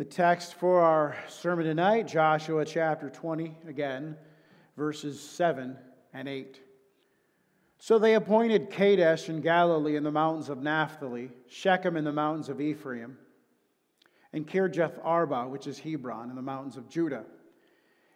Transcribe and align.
The 0.00 0.06
text 0.06 0.54
for 0.54 0.80
our 0.80 1.14
sermon 1.28 1.66
tonight, 1.66 2.08
Joshua 2.08 2.64
chapter 2.64 3.10
20, 3.10 3.54
again, 3.68 4.16
verses 4.74 5.20
7 5.20 5.76
and 6.14 6.26
8. 6.26 6.58
So 7.76 7.98
they 7.98 8.14
appointed 8.14 8.70
Kadesh 8.70 9.28
in 9.28 9.42
Galilee 9.42 9.96
in 9.96 10.02
the 10.02 10.10
mountains 10.10 10.48
of 10.48 10.62
Naphtali, 10.62 11.30
Shechem 11.50 11.98
in 11.98 12.04
the 12.04 12.14
mountains 12.14 12.48
of 12.48 12.62
Ephraim, 12.62 13.18
and 14.32 14.48
Kirjath 14.48 14.98
Arba, 15.04 15.46
which 15.46 15.66
is 15.66 15.78
Hebron, 15.78 16.30
in 16.30 16.34
the 16.34 16.40
mountains 16.40 16.78
of 16.78 16.88
Judah. 16.88 17.24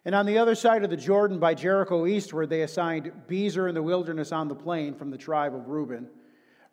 And 0.06 0.14
on 0.14 0.24
the 0.24 0.38
other 0.38 0.54
side 0.54 0.84
of 0.84 0.90
the 0.90 0.96
Jordan, 0.96 1.38
by 1.38 1.52
Jericho 1.52 2.06
eastward, 2.06 2.48
they 2.48 2.62
assigned 2.62 3.12
Bezer 3.28 3.68
in 3.68 3.74
the 3.74 3.82
wilderness 3.82 4.32
on 4.32 4.48
the 4.48 4.54
plain 4.54 4.94
from 4.94 5.10
the 5.10 5.18
tribe 5.18 5.54
of 5.54 5.68
Reuben 5.68 6.08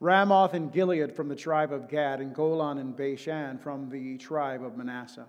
Ramoth 0.01 0.55
and 0.55 0.71
Gilead 0.71 1.13
from 1.13 1.29
the 1.29 1.35
tribe 1.35 1.71
of 1.71 1.87
Gad, 1.87 2.21
and 2.21 2.33
Golan 2.33 2.79
and 2.79 2.97
Bashan 2.97 3.59
from 3.59 3.87
the 3.89 4.17
tribe 4.17 4.63
of 4.63 4.75
Manasseh. 4.75 5.27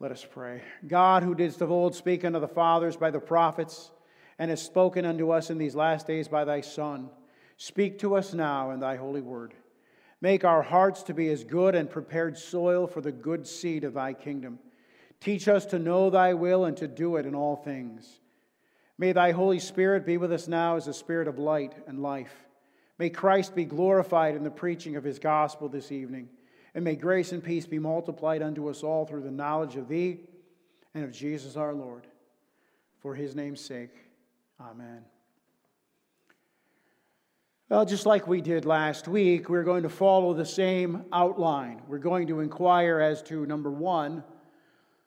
Let 0.00 0.10
us 0.10 0.26
pray. 0.28 0.62
God, 0.88 1.22
who 1.22 1.36
didst 1.36 1.60
of 1.60 1.70
old 1.70 1.94
speak 1.94 2.24
unto 2.24 2.40
the 2.40 2.48
fathers 2.48 2.96
by 2.96 3.12
the 3.12 3.20
prophets, 3.20 3.92
and 4.40 4.50
has 4.50 4.60
spoken 4.60 5.04
unto 5.04 5.30
us 5.30 5.50
in 5.50 5.58
these 5.58 5.76
last 5.76 6.08
days 6.08 6.26
by 6.26 6.44
thy 6.44 6.62
Son, 6.62 7.10
speak 7.58 8.00
to 8.00 8.16
us 8.16 8.34
now 8.34 8.72
in 8.72 8.80
thy 8.80 8.96
holy 8.96 9.20
word. 9.20 9.54
Make 10.20 10.44
our 10.44 10.62
hearts 10.62 11.04
to 11.04 11.14
be 11.14 11.28
as 11.28 11.44
good 11.44 11.76
and 11.76 11.88
prepared 11.88 12.36
soil 12.36 12.88
for 12.88 13.00
the 13.00 13.12
good 13.12 13.46
seed 13.46 13.84
of 13.84 13.94
thy 13.94 14.14
kingdom. 14.14 14.58
Teach 15.20 15.46
us 15.46 15.64
to 15.66 15.78
know 15.78 16.10
thy 16.10 16.34
will 16.34 16.64
and 16.64 16.76
to 16.78 16.88
do 16.88 17.14
it 17.16 17.26
in 17.26 17.36
all 17.36 17.54
things. 17.54 18.18
May 18.98 19.12
thy 19.12 19.30
Holy 19.30 19.60
Spirit 19.60 20.04
be 20.04 20.16
with 20.16 20.32
us 20.32 20.48
now 20.48 20.74
as 20.74 20.88
a 20.88 20.92
spirit 20.92 21.28
of 21.28 21.38
light 21.38 21.74
and 21.86 22.02
life. 22.02 22.48
May 23.00 23.08
Christ 23.08 23.54
be 23.54 23.64
glorified 23.64 24.36
in 24.36 24.44
the 24.44 24.50
preaching 24.50 24.94
of 24.94 25.04
his 25.04 25.18
gospel 25.18 25.70
this 25.70 25.90
evening. 25.90 26.28
And 26.74 26.84
may 26.84 26.96
grace 26.96 27.32
and 27.32 27.42
peace 27.42 27.64
be 27.64 27.78
multiplied 27.78 28.42
unto 28.42 28.68
us 28.68 28.82
all 28.82 29.06
through 29.06 29.22
the 29.22 29.30
knowledge 29.30 29.76
of 29.76 29.88
thee 29.88 30.20
and 30.94 31.02
of 31.02 31.10
Jesus 31.10 31.56
our 31.56 31.72
Lord. 31.72 32.06
For 32.98 33.14
his 33.14 33.34
name's 33.34 33.62
sake, 33.62 33.94
amen. 34.60 35.02
Well, 37.70 37.86
just 37.86 38.04
like 38.04 38.28
we 38.28 38.42
did 38.42 38.66
last 38.66 39.08
week, 39.08 39.48
we're 39.48 39.64
going 39.64 39.84
to 39.84 39.88
follow 39.88 40.34
the 40.34 40.44
same 40.44 41.06
outline. 41.10 41.80
We're 41.88 41.96
going 41.96 42.26
to 42.26 42.40
inquire 42.40 43.00
as 43.00 43.22
to 43.22 43.46
number 43.46 43.70
one, 43.70 44.22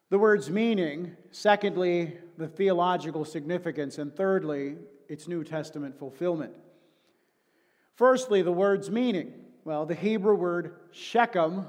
the 0.09 0.17
word's 0.17 0.49
meaning, 0.49 1.15
secondly, 1.29 2.17
the 2.39 2.47
theological 2.47 3.23
significance, 3.23 3.99
and 3.99 4.15
thirdly, 4.15 4.77
its 5.07 5.27
New 5.27 5.43
Testament 5.43 5.99
fulfillment. 5.99 6.55
Firstly, 7.95 8.41
the 8.41 8.51
word's 8.51 8.89
meaning. 8.89 9.33
Well, 9.65 9.85
the 9.85 9.95
Hebrew 9.95 10.35
word 10.35 10.75
Shechem 10.91 11.65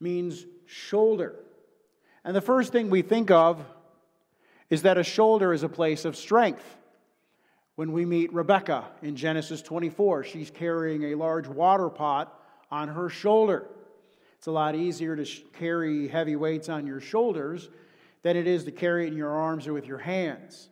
means 0.00 0.44
shoulder. 0.66 1.36
And 2.24 2.36
the 2.36 2.40
first 2.40 2.72
thing 2.72 2.90
we 2.90 3.02
think 3.02 3.30
of 3.30 3.64
is 4.68 4.82
that 4.82 4.98
a 4.98 5.04
shoulder 5.04 5.52
is 5.52 5.62
a 5.62 5.68
place 5.68 6.04
of 6.04 6.16
strength. 6.16 6.64
When 7.76 7.92
we 7.92 8.04
meet 8.04 8.32
Rebecca 8.32 8.86
in 9.00 9.16
Genesis 9.16 9.62
24, 9.62 10.24
she's 10.24 10.50
carrying 10.50 11.04
a 11.04 11.14
large 11.14 11.46
water 11.46 11.88
pot 11.88 12.38
on 12.70 12.88
her 12.88 13.08
shoulder. 13.08 13.66
It's 14.36 14.46
a 14.46 14.52
lot 14.52 14.74
easier 14.74 15.14
to 15.16 15.24
carry 15.58 16.08
heavy 16.08 16.36
weights 16.36 16.68
on 16.68 16.86
your 16.86 17.00
shoulders 17.00 17.70
than 18.22 18.36
it 18.36 18.46
is 18.46 18.64
to 18.64 18.72
carry 18.72 19.04
it 19.04 19.08
in 19.08 19.16
your 19.16 19.30
arms 19.30 19.66
or 19.66 19.72
with 19.72 19.86
your 19.86 19.98
hands. 19.98 20.68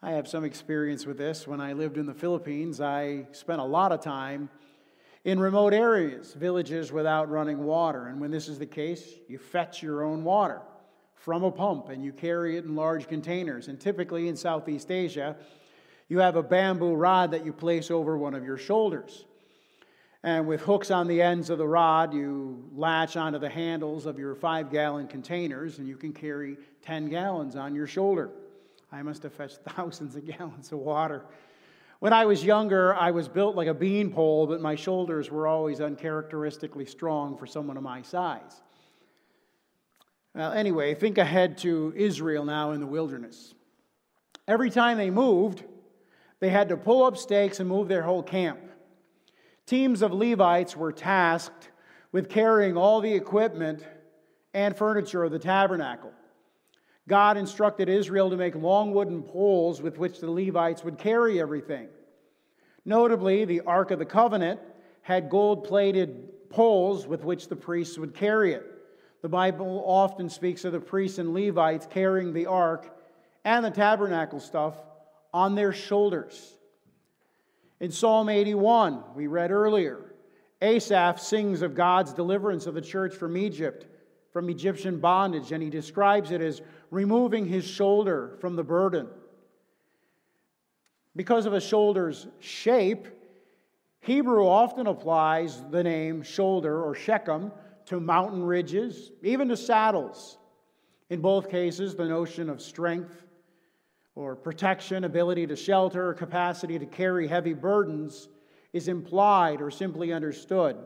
I 0.00 0.12
have 0.12 0.28
some 0.28 0.44
experience 0.44 1.06
with 1.06 1.18
this. 1.18 1.48
When 1.48 1.60
I 1.60 1.72
lived 1.72 1.98
in 1.98 2.06
the 2.06 2.14
Philippines, 2.14 2.80
I 2.80 3.26
spent 3.32 3.60
a 3.60 3.64
lot 3.64 3.90
of 3.90 4.00
time 4.00 4.48
in 5.24 5.40
remote 5.40 5.74
areas, 5.74 6.34
villages 6.34 6.92
without 6.92 7.28
running 7.28 7.64
water. 7.64 8.06
And 8.06 8.20
when 8.20 8.30
this 8.30 8.46
is 8.48 8.60
the 8.60 8.66
case, 8.66 9.04
you 9.26 9.38
fetch 9.38 9.82
your 9.82 10.04
own 10.04 10.22
water 10.22 10.62
from 11.16 11.42
a 11.42 11.50
pump 11.50 11.88
and 11.88 12.04
you 12.04 12.12
carry 12.12 12.56
it 12.56 12.64
in 12.64 12.76
large 12.76 13.08
containers. 13.08 13.66
And 13.66 13.80
typically 13.80 14.28
in 14.28 14.36
Southeast 14.36 14.92
Asia, 14.92 15.36
you 16.08 16.20
have 16.20 16.36
a 16.36 16.44
bamboo 16.44 16.94
rod 16.94 17.32
that 17.32 17.44
you 17.44 17.52
place 17.52 17.90
over 17.90 18.16
one 18.16 18.34
of 18.34 18.44
your 18.44 18.56
shoulders. 18.56 19.24
And 20.22 20.46
with 20.46 20.60
hooks 20.60 20.92
on 20.92 21.08
the 21.08 21.22
ends 21.22 21.50
of 21.50 21.58
the 21.58 21.66
rod, 21.66 22.14
you 22.14 22.70
latch 22.72 23.16
onto 23.16 23.40
the 23.40 23.48
handles 23.48 24.06
of 24.06 24.16
your 24.16 24.36
five 24.36 24.70
gallon 24.70 25.08
containers 25.08 25.78
and 25.78 25.88
you 25.88 25.96
can 25.96 26.12
carry 26.12 26.56
10 26.82 27.08
gallons 27.08 27.56
on 27.56 27.74
your 27.74 27.88
shoulder. 27.88 28.30
I 28.90 29.02
must 29.02 29.22
have 29.22 29.32
fetched 29.32 29.58
thousands 29.76 30.16
of 30.16 30.26
gallons 30.26 30.72
of 30.72 30.78
water. 30.78 31.24
When 32.00 32.12
I 32.12 32.26
was 32.26 32.44
younger, 32.44 32.94
I 32.94 33.10
was 33.10 33.28
built 33.28 33.56
like 33.56 33.66
a 33.66 33.74
beanpole, 33.74 34.46
but 34.46 34.60
my 34.60 34.76
shoulders 34.76 35.30
were 35.30 35.48
always 35.48 35.80
uncharacteristically 35.80 36.86
strong 36.86 37.36
for 37.36 37.46
someone 37.46 37.76
of 37.76 37.82
my 37.82 38.02
size. 38.02 38.62
Well, 40.34 40.52
anyway, 40.52 40.94
think 40.94 41.18
ahead 41.18 41.58
to 41.58 41.92
Israel 41.96 42.44
now 42.44 42.70
in 42.70 42.80
the 42.80 42.86
wilderness. 42.86 43.54
Every 44.46 44.70
time 44.70 44.96
they 44.96 45.10
moved, 45.10 45.64
they 46.38 46.50
had 46.50 46.68
to 46.68 46.76
pull 46.76 47.04
up 47.04 47.16
stakes 47.16 47.58
and 47.58 47.68
move 47.68 47.88
their 47.88 48.02
whole 48.02 48.22
camp. 48.22 48.60
Teams 49.66 50.00
of 50.00 50.12
Levites 50.12 50.76
were 50.76 50.92
tasked 50.92 51.70
with 52.12 52.28
carrying 52.28 52.76
all 52.76 53.00
the 53.00 53.12
equipment 53.12 53.84
and 54.54 54.76
furniture 54.76 55.24
of 55.24 55.32
the 55.32 55.38
tabernacle. 55.38 56.12
God 57.08 57.36
instructed 57.36 57.88
Israel 57.88 58.30
to 58.30 58.36
make 58.36 58.54
long 58.54 58.92
wooden 58.92 59.22
poles 59.22 59.82
with 59.82 59.98
which 59.98 60.20
the 60.20 60.30
Levites 60.30 60.84
would 60.84 60.98
carry 60.98 61.40
everything. 61.40 61.88
Notably, 62.84 63.44
the 63.44 63.62
Ark 63.62 63.90
of 63.90 63.98
the 63.98 64.04
Covenant 64.04 64.60
had 65.02 65.30
gold 65.30 65.64
plated 65.64 66.50
poles 66.50 67.06
with 67.06 67.24
which 67.24 67.48
the 67.48 67.56
priests 67.56 67.98
would 67.98 68.14
carry 68.14 68.52
it. 68.52 68.64
The 69.22 69.28
Bible 69.28 69.82
often 69.86 70.28
speaks 70.28 70.64
of 70.64 70.72
the 70.72 70.80
priests 70.80 71.18
and 71.18 71.34
Levites 71.34 71.86
carrying 71.90 72.32
the 72.32 72.46
ark 72.46 72.94
and 73.44 73.64
the 73.64 73.70
tabernacle 73.70 74.38
stuff 74.38 74.76
on 75.32 75.54
their 75.54 75.72
shoulders. 75.72 76.54
In 77.80 77.90
Psalm 77.90 78.28
81, 78.28 79.02
we 79.14 79.26
read 79.26 79.50
earlier, 79.50 80.14
Asaph 80.60 81.20
sings 81.20 81.62
of 81.62 81.74
God's 81.74 82.12
deliverance 82.12 82.66
of 82.66 82.74
the 82.74 82.80
church 82.80 83.14
from 83.14 83.36
Egypt, 83.36 83.86
from 84.38 84.50
Egyptian 84.50 85.00
bondage, 85.00 85.50
and 85.50 85.60
he 85.60 85.68
describes 85.68 86.30
it 86.30 86.40
as 86.40 86.62
removing 86.92 87.44
his 87.44 87.66
shoulder 87.66 88.36
from 88.40 88.54
the 88.54 88.62
burden. 88.62 89.08
Because 91.16 91.44
of 91.44 91.54
a 91.54 91.60
shoulder's 91.60 92.28
shape, 92.38 93.08
Hebrew 93.98 94.46
often 94.46 94.86
applies 94.86 95.60
the 95.72 95.82
name 95.82 96.22
shoulder 96.22 96.84
or 96.84 96.94
Shechem 96.94 97.50
to 97.86 97.98
mountain 97.98 98.44
ridges, 98.44 99.10
even 99.24 99.48
to 99.48 99.56
saddles. 99.56 100.38
In 101.10 101.20
both 101.20 101.50
cases, 101.50 101.96
the 101.96 102.04
notion 102.04 102.48
of 102.48 102.62
strength 102.62 103.24
or 104.14 104.36
protection, 104.36 105.02
ability 105.02 105.48
to 105.48 105.56
shelter, 105.56 106.14
capacity 106.14 106.78
to 106.78 106.86
carry 106.86 107.26
heavy 107.26 107.54
burdens 107.54 108.28
is 108.72 108.86
implied 108.86 109.60
or 109.60 109.72
simply 109.72 110.12
understood. 110.12 110.76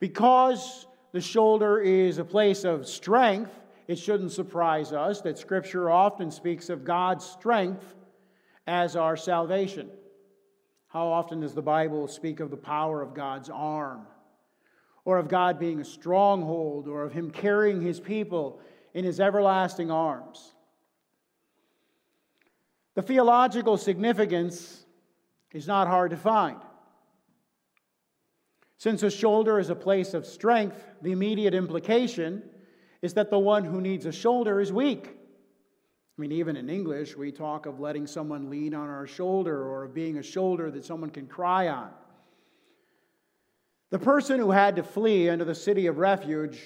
Because 0.00 0.88
the 1.14 1.20
shoulder 1.20 1.78
is 1.78 2.18
a 2.18 2.24
place 2.24 2.64
of 2.64 2.88
strength, 2.88 3.52
it 3.86 4.00
shouldn't 4.00 4.32
surprise 4.32 4.92
us 4.92 5.20
that 5.20 5.38
Scripture 5.38 5.88
often 5.88 6.28
speaks 6.28 6.68
of 6.68 6.84
God's 6.84 7.24
strength 7.24 7.94
as 8.66 8.96
our 8.96 9.16
salvation. 9.16 9.88
How 10.88 11.06
often 11.06 11.38
does 11.38 11.54
the 11.54 11.62
Bible 11.62 12.08
speak 12.08 12.40
of 12.40 12.50
the 12.50 12.56
power 12.56 13.00
of 13.00 13.14
God's 13.14 13.48
arm, 13.48 14.08
or 15.04 15.18
of 15.18 15.28
God 15.28 15.60
being 15.60 15.78
a 15.78 15.84
stronghold, 15.84 16.88
or 16.88 17.04
of 17.04 17.12
Him 17.12 17.30
carrying 17.30 17.80
His 17.80 18.00
people 18.00 18.58
in 18.92 19.04
His 19.04 19.20
everlasting 19.20 19.92
arms? 19.92 20.52
The 22.96 23.02
theological 23.02 23.76
significance 23.76 24.84
is 25.52 25.68
not 25.68 25.86
hard 25.86 26.10
to 26.10 26.16
find. 26.16 26.58
Since 28.78 29.02
a 29.02 29.10
shoulder 29.10 29.58
is 29.58 29.70
a 29.70 29.74
place 29.74 30.14
of 30.14 30.26
strength, 30.26 30.82
the 31.02 31.12
immediate 31.12 31.54
implication 31.54 32.42
is 33.02 33.14
that 33.14 33.30
the 33.30 33.38
one 33.38 33.64
who 33.64 33.80
needs 33.80 34.06
a 34.06 34.12
shoulder 34.12 34.60
is 34.60 34.72
weak. 34.72 35.08
I 36.16 36.20
mean, 36.20 36.32
even 36.32 36.56
in 36.56 36.70
English, 36.70 37.16
we 37.16 37.32
talk 37.32 37.66
of 37.66 37.80
letting 37.80 38.06
someone 38.06 38.48
lean 38.48 38.74
on 38.74 38.88
our 38.88 39.06
shoulder 39.06 39.62
or 39.62 39.84
of 39.84 39.94
being 39.94 40.18
a 40.18 40.22
shoulder 40.22 40.70
that 40.70 40.84
someone 40.84 41.10
can 41.10 41.26
cry 41.26 41.68
on. 41.68 41.90
The 43.90 43.98
person 43.98 44.38
who 44.38 44.50
had 44.50 44.76
to 44.76 44.82
flee 44.82 45.28
into 45.28 45.44
the 45.44 45.54
city 45.54 45.86
of 45.86 45.98
refuge 45.98 46.60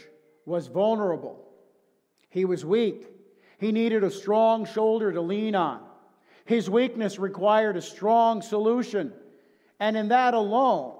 was 0.45 0.67
vulnerable. 0.67 1.45
He 2.31 2.45
was 2.45 2.65
weak. 2.65 3.07
He 3.59 3.73
needed 3.73 4.05
a 4.05 4.11
strong 4.11 4.65
shoulder 4.65 5.13
to 5.13 5.21
lean 5.21 5.55
on. 5.55 5.83
His 6.45 6.71
weakness 6.71 7.19
required 7.19 7.77
a 7.77 7.83
strong 7.83 8.41
solution. 8.43 9.13
And 9.81 9.97
in 9.97 10.09
that 10.09 10.35
alone, 10.35 10.98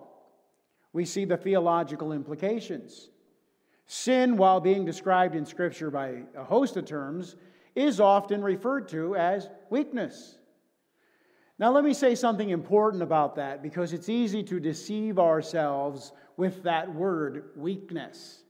we 0.93 1.05
see 1.05 1.25
the 1.25 1.37
theological 1.37 2.13
implications. 2.13 3.11
Sin, 3.87 4.37
while 4.37 4.61
being 4.61 4.85
described 4.85 5.35
in 5.35 5.47
Scripture 5.47 5.91
by 5.91 6.23
a 6.37 6.45
host 6.45 6.77
of 6.77 6.85
terms, 6.85 7.37
is 7.75 8.01
often 8.01 8.43
referred 8.43 8.89
to 8.89 9.17
as 9.17 9.49
weakness. 9.71 10.39
Now, 11.59 11.73
let 11.73 11.85
me 11.85 11.95
say 11.95 12.15
something 12.15 12.51
important 12.51 13.03
about 13.03 13.37
that 13.37 13.63
because 13.63 13.93
it's 13.93 14.09
easy 14.09 14.43
to 14.45 14.61
deceive 14.61 15.19
ourselves 15.19 16.13
with 16.37 16.63
that 16.63 16.95
word, 16.95 17.51
weakness. 17.57 18.43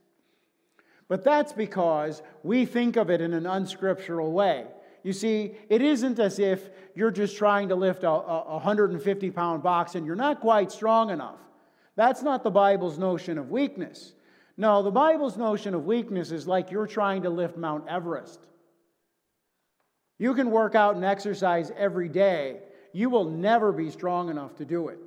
But 1.07 1.23
that's 1.23 1.51
because 1.51 2.21
we 2.43 2.65
think 2.65 2.97
of 2.97 3.09
it 3.09 3.19
in 3.19 3.33
an 3.33 3.47
unscriptural 3.47 4.31
way. 4.31 4.67
You 5.01 5.13
see, 5.13 5.55
it 5.69 5.81
isn't 5.81 6.19
as 6.19 6.37
if 6.37 6.69
you're 6.93 7.11
just 7.11 7.35
trying 7.35 7.69
to 7.69 7.75
lift 7.75 8.03
a, 8.03 8.09
a 8.09 8.53
150 8.53 9.31
pound 9.31 9.63
box 9.63 9.95
and 9.95 10.05
you're 10.05 10.15
not 10.15 10.39
quite 10.39 10.71
strong 10.71 11.09
enough. 11.09 11.39
That's 11.99 12.23
not 12.23 12.45
the 12.45 12.49
Bible's 12.49 12.97
notion 12.97 13.37
of 13.37 13.49
weakness. 13.49 14.13
No, 14.55 14.81
the 14.81 14.89
Bible's 14.89 15.35
notion 15.35 15.75
of 15.75 15.83
weakness 15.83 16.31
is 16.31 16.47
like 16.47 16.71
you're 16.71 16.87
trying 16.87 17.23
to 17.23 17.29
lift 17.29 17.57
Mount 17.57 17.89
Everest. 17.89 18.39
You 20.17 20.33
can 20.33 20.49
work 20.49 20.75
out 20.75 20.95
and 20.95 21.03
exercise 21.03 21.73
every 21.75 22.07
day, 22.07 22.61
you 22.93 23.09
will 23.09 23.25
never 23.25 23.73
be 23.73 23.91
strong 23.91 24.29
enough 24.29 24.55
to 24.55 24.65
do 24.65 24.87
it. 24.87 24.97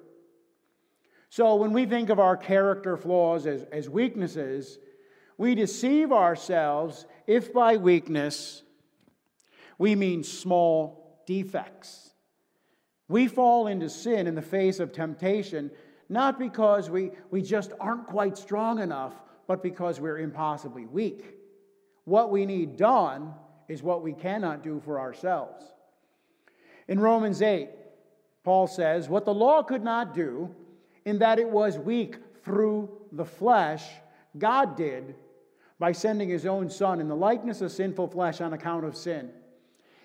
So, 1.30 1.54
when 1.54 1.72
we 1.72 1.86
think 1.86 2.10
of 2.10 2.20
our 2.20 2.36
character 2.36 2.98
flaws 2.98 3.46
as, 3.46 3.62
as 3.72 3.88
weaknesses, 3.88 4.78
we 5.38 5.54
deceive 5.54 6.12
ourselves 6.12 7.06
if 7.26 7.54
by 7.54 7.78
weakness 7.78 8.62
we 9.78 9.94
mean 9.94 10.24
small 10.24 11.22
defects. 11.26 12.10
We 13.08 13.28
fall 13.28 13.66
into 13.66 13.88
sin 13.88 14.26
in 14.26 14.34
the 14.34 14.42
face 14.42 14.78
of 14.78 14.92
temptation, 14.92 15.70
not 16.08 16.38
because 16.38 16.90
we, 16.90 17.10
we 17.30 17.42
just 17.42 17.72
aren't 17.80 18.06
quite 18.06 18.36
strong 18.36 18.80
enough, 18.80 19.14
but 19.46 19.62
because 19.62 20.00
we're 20.00 20.18
impossibly 20.18 20.86
weak. 20.86 21.34
What 22.04 22.30
we 22.30 22.46
need 22.46 22.76
done 22.76 23.34
is 23.68 23.82
what 23.82 24.02
we 24.02 24.12
cannot 24.12 24.62
do 24.62 24.80
for 24.84 25.00
ourselves. 25.00 25.64
In 26.88 27.00
Romans 27.00 27.42
8, 27.42 27.70
Paul 28.44 28.66
says, 28.66 29.08
What 29.08 29.24
the 29.24 29.34
law 29.34 29.62
could 29.62 29.84
not 29.84 30.14
do, 30.14 30.54
in 31.04 31.18
that 31.18 31.38
it 31.38 31.48
was 31.48 31.78
weak 31.78 32.16
through 32.44 32.90
the 33.12 33.24
flesh, 33.24 33.84
God 34.38 34.76
did 34.76 35.14
by 35.78 35.92
sending 35.92 36.28
his 36.28 36.46
own 36.46 36.70
Son 36.70 37.00
in 37.00 37.08
the 37.08 37.16
likeness 37.16 37.60
of 37.60 37.72
sinful 37.72 38.08
flesh 38.08 38.40
on 38.40 38.52
account 38.52 38.84
of 38.84 38.96
sin. 38.96 39.30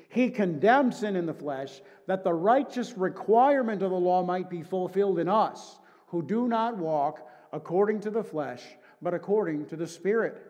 He 0.10 0.30
condemned 0.30 0.94
sin 0.94 1.16
in 1.16 1.26
the 1.26 1.34
flesh 1.34 1.82
that 2.08 2.24
the 2.24 2.34
righteous 2.34 2.98
requirement 2.98 3.82
of 3.82 3.92
the 3.92 4.00
law 4.00 4.24
might 4.24 4.50
be 4.50 4.64
fulfilled 4.64 5.20
in 5.20 5.28
us 5.28 5.78
who 6.08 6.22
do 6.22 6.48
not 6.48 6.78
walk 6.78 7.28
according 7.54 8.02
to 8.02 8.10
the 8.10 8.24
flesh, 8.24 8.64
but 9.02 9.14
according 9.14 9.66
to 9.68 9.76
the 9.76 9.88
Spirit. 9.88 10.42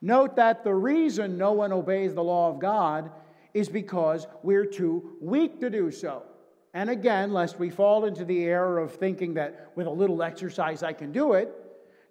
Note 0.00 0.36
that 0.36 0.64
the 0.64 0.74
reason 0.74 1.38
no 1.38 1.52
one 1.52 1.72
obeys 1.72 2.14
the 2.14 2.22
law 2.22 2.50
of 2.50 2.58
God 2.58 3.10
is 3.54 3.68
because 3.68 4.26
we're 4.42 4.66
too 4.66 5.16
weak 5.20 5.60
to 5.60 5.70
do 5.70 5.90
so. 5.90 6.24
And 6.74 6.90
again, 6.90 7.32
lest 7.32 7.58
we 7.58 7.70
fall 7.70 8.04
into 8.04 8.24
the 8.24 8.44
error 8.44 8.78
of 8.78 8.94
thinking 8.96 9.34
that 9.34 9.70
with 9.76 9.86
a 9.86 9.90
little 9.90 10.22
exercise 10.22 10.82
I 10.82 10.92
can 10.92 11.12
do 11.12 11.34
it, 11.34 11.54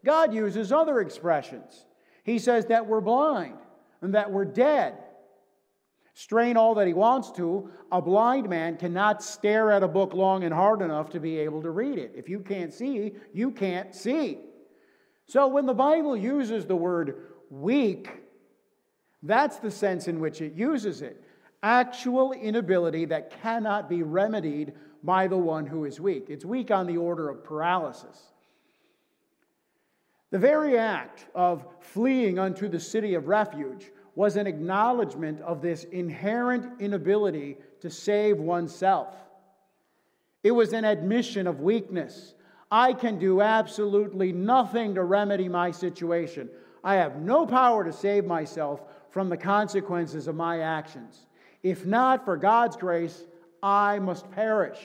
God 0.06 0.34
uses 0.34 0.72
other 0.72 1.01
expressions. 1.01 1.86
He 2.24 2.39
says 2.39 2.66
that 2.68 2.88
we're 2.88 3.01
blind 3.01 3.57
and 4.01 4.16
that 4.16 4.31
we're 4.31 4.46
dead. 4.46 4.96
Strain 6.13 6.57
all 6.57 6.75
that 6.75 6.88
he 6.88 6.94
wants 6.94 7.31
to, 7.31 7.71
a 7.92 8.01
blind 8.01 8.48
man 8.48 8.77
cannot 8.77 9.24
stare 9.24 9.71
at 9.71 9.81
a 9.81 9.88
book 9.88 10.13
long 10.13 10.44
and 10.44 10.54
hard 10.54 10.81
enough 10.81 11.10
to 11.12 11.19
be 11.19 11.39
able 11.39 11.62
to 11.63 11.71
read 11.71 11.98
it. 11.98 12.13
If 12.15 12.30
you 12.30 12.39
can't 12.39 12.74
see, 12.74 13.13
you 13.33 13.51
can't 13.51 13.95
see. 13.95 14.38
So 15.25 15.48
when 15.48 15.65
the 15.65 15.74
Bible 15.74 16.15
uses 16.15 16.65
the 16.65 16.75
word 16.75 17.15
weak, 17.50 18.10
that's 19.24 19.57
the 19.57 19.71
sense 19.71 20.07
in 20.07 20.19
which 20.19 20.42
it 20.42 20.54
uses 20.54 21.01
it 21.01 21.24
actual 21.63 22.33
inability 22.33 23.06
that 23.06 23.42
cannot 23.42 23.89
be 23.89 24.04
remedied 24.04 24.74
by 25.01 25.27
the 25.27 25.38
one 25.38 25.65
who 25.65 25.86
is 25.86 26.00
weak. 26.00 26.25
It's 26.30 26.45
weak 26.45 26.69
on 26.69 26.86
the 26.86 26.98
order 26.98 27.30
of 27.30 27.44
paralysis. 27.44 28.21
The 30.31 30.39
very 30.39 30.77
act 30.77 31.25
of 31.33 31.65
fleeing 31.80 32.38
unto 32.38 32.68
the 32.68 32.80
city 32.80 33.13
of 33.13 33.27
refuge 33.27 33.92
was 34.15 34.36
an 34.36 34.48
acknowledgement 34.48 35.42
of 35.42 35.62
this 35.62 35.86
inherent 35.86 36.81
inability 36.81 37.57
to 37.81 37.89
save 37.89 38.38
oneself. 38.38 39.15
It 40.44 40.51
was 40.51 40.74
an 40.74 40.86
admission 40.86 41.48
of 41.48 41.62
weakness. 41.62 42.36
I 42.71 42.94
can 42.94 43.18
do 43.18 43.42
absolutely 43.42 44.31
nothing 44.31 44.95
to 44.95 45.04
remedy 45.04 45.48
my 45.48 45.71
situation. 45.71 46.50
I 46.83 46.95
have 46.95 47.18
no 47.18 47.45
power 47.45 47.83
to 47.83 47.94
save 47.94 48.25
myself 48.25 48.81
from 49.10 49.30
the 49.30 49.38
consequences 49.38 50.27
of 50.27 50.36
my 50.36 50.60
actions. 50.60 51.27
If 51.62 51.86
not 51.86 52.25
for 52.25 52.36
God's 52.36 52.75
grace, 52.75 53.24
I 53.62 54.00
must 54.00 54.30
perish. 54.31 54.80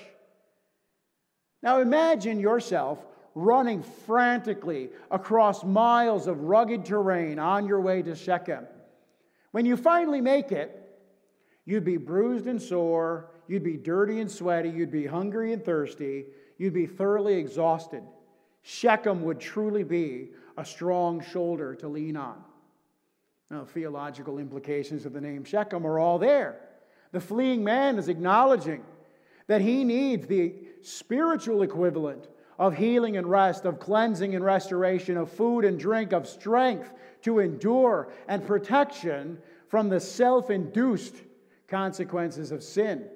Now 1.62 1.80
imagine 1.80 2.38
yourself 2.38 3.04
running 3.34 3.82
frantically 3.82 4.90
across 5.10 5.64
miles 5.64 6.26
of 6.26 6.42
rugged 6.42 6.84
terrain 6.84 7.38
on 7.38 7.66
your 7.66 7.80
way 7.80 8.02
to 8.02 8.14
Shechem. 8.14 8.66
When 9.50 9.66
you 9.66 9.76
finally 9.76 10.20
make 10.20 10.52
it, 10.52 10.84
you'd 11.64 11.84
be 11.84 11.96
bruised 11.96 12.46
and 12.46 12.60
sore, 12.60 13.30
you'd 13.46 13.62
be 13.62 13.76
dirty 13.76 14.20
and 14.20 14.30
sweaty, 14.30 14.68
you'd 14.68 14.90
be 14.90 15.06
hungry 15.06 15.52
and 15.52 15.64
thirsty, 15.64 16.26
you'd 16.58 16.74
be 16.74 16.86
thoroughly 16.86 17.34
exhausted. 17.34 18.02
Shechem 18.62 19.22
would 19.22 19.40
truly 19.40 19.84
be 19.84 20.30
a 20.56 20.64
strong 20.64 21.22
shoulder 21.22 21.74
to 21.76 21.88
lean 21.88 22.16
on. 22.16 22.42
Now, 23.50 23.64
theological 23.64 24.38
implications 24.38 25.06
of 25.06 25.12
the 25.12 25.20
name 25.20 25.44
Shechem 25.44 25.86
are 25.86 25.98
all 25.98 26.18
there. 26.18 26.60
The 27.12 27.20
fleeing 27.20 27.64
man 27.64 27.98
is 27.98 28.08
acknowledging 28.08 28.82
that 29.46 29.62
he 29.62 29.84
needs 29.84 30.26
the 30.26 30.54
spiritual 30.82 31.62
equivalent 31.62 32.28
of 32.58 32.76
healing 32.76 33.16
and 33.16 33.26
rest, 33.28 33.64
of 33.64 33.78
cleansing 33.78 34.34
and 34.34 34.44
restoration, 34.44 35.16
of 35.16 35.30
food 35.30 35.64
and 35.64 35.78
drink, 35.78 36.12
of 36.12 36.26
strength 36.26 36.92
to 37.22 37.38
endure, 37.38 38.10
and 38.26 38.46
protection 38.46 39.38
from 39.68 39.88
the 39.88 40.00
self 40.00 40.50
induced 40.50 41.14
consequences 41.68 42.50
of 42.50 42.62
sin. 42.62 43.08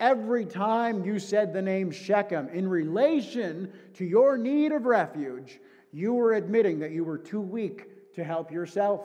Every 0.00 0.46
time 0.46 1.04
you 1.04 1.18
said 1.18 1.52
the 1.52 1.62
name 1.62 1.90
Shechem 1.90 2.48
in 2.50 2.68
relation 2.68 3.72
to 3.94 4.04
your 4.04 4.38
need 4.38 4.70
of 4.70 4.86
refuge, 4.86 5.58
you 5.92 6.12
were 6.12 6.34
admitting 6.34 6.78
that 6.80 6.92
you 6.92 7.02
were 7.02 7.18
too 7.18 7.40
weak 7.40 8.14
to 8.14 8.22
help 8.22 8.52
yourself. 8.52 9.00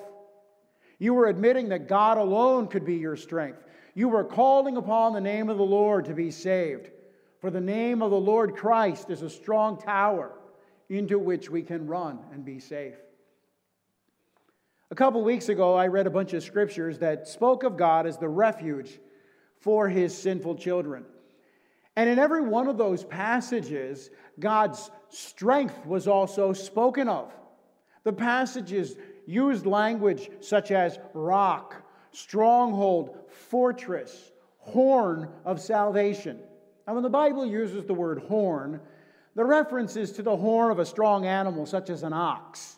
You 1.00 1.16
were 1.16 1.28
admitting 1.28 1.70
that 1.70 1.88
God 1.88 2.18
alone 2.18 2.68
could 2.68 2.86
be 2.86 2.96
your 2.96 3.16
strength. 3.16 3.64
You 3.96 4.10
were 4.10 4.24
calling 4.24 4.78
upon 4.78 5.14
the 5.14 5.22
name 5.22 5.50
of 5.50 5.58
the 5.58 5.64
Lord 5.64 6.06
to 6.06 6.14
be 6.14 6.30
saved. 6.30 6.90
For 7.44 7.52
the 7.52 7.60
name 7.60 8.02
of 8.02 8.10
the 8.10 8.16
Lord 8.16 8.56
Christ 8.56 9.10
is 9.10 9.22
a 9.22 9.30
strong 9.30 9.78
tower 9.78 10.32
into 10.88 11.20
which 11.20 11.50
we 11.50 11.62
can 11.62 11.88
run 11.88 12.20
and 12.32 12.46
be 12.46 12.58
safe. 12.58 12.96
A 14.92 14.96
couple 14.96 15.22
weeks 15.26 15.50
ago, 15.50 15.76
I 15.76 15.88
read 15.88 16.08
a 16.08 16.10
bunch 16.10 16.32
of 16.32 16.42
scriptures 16.42 17.00
that 17.00 17.28
spoke 17.28 17.64
of 17.64 17.76
God 17.76 18.08
as 18.08 18.18
the 18.18 18.30
refuge 18.30 18.98
for 19.60 19.90
his 19.90 20.18
sinful 20.18 20.56
children. 20.56 21.04
And 21.98 22.10
in 22.10 22.18
every 22.18 22.44
one 22.44 22.70
of 22.70 22.78
those 22.78 23.04
passages, 23.04 24.10
God's 24.40 24.90
strength 25.10 25.86
was 25.86 26.08
also 26.08 26.54
spoken 26.54 27.10
of. 27.10 27.30
The 28.06 28.14
passages 28.14 28.96
used 29.26 29.66
language 29.66 30.30
such 30.40 30.72
as 30.72 30.98
rock, 31.14 31.76
stronghold, 32.14 33.18
fortress, 33.28 34.32
horn 34.60 35.28
of 35.44 35.60
salvation. 35.60 36.40
Now, 36.88 36.96
when 36.96 37.04
the 37.04 37.10
Bible 37.10 37.46
uses 37.46 37.86
the 37.86 37.94
word 37.94 38.20
horn, 38.20 38.82
the 39.36 39.46
reference 39.46 39.96
is 39.96 40.12
to 40.14 40.24
the 40.24 40.36
horn 40.36 40.72
of 40.72 40.80
a 40.80 40.86
strong 40.86 41.26
animal, 41.26 41.66
such 41.66 41.90
as 41.90 42.04
an 42.04 42.14
ox. 42.14 42.78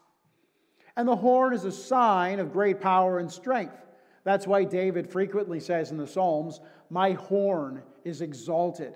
And 0.96 1.08
the 1.08 1.16
horn 1.16 1.54
is 1.54 1.66
a 1.66 1.72
sign 1.72 2.40
of 2.40 2.54
great 2.54 2.80
power 2.80 3.20
and 3.20 3.32
strength. 3.32 3.76
That's 4.24 4.48
why 4.48 4.64
David 4.64 5.10
frequently 5.10 5.60
says 5.60 5.92
in 5.92 5.98
the 5.98 6.08
Psalms, 6.08 6.62
My 6.90 7.12
horn 7.12 7.84
is 8.04 8.22
exalted. 8.22 8.96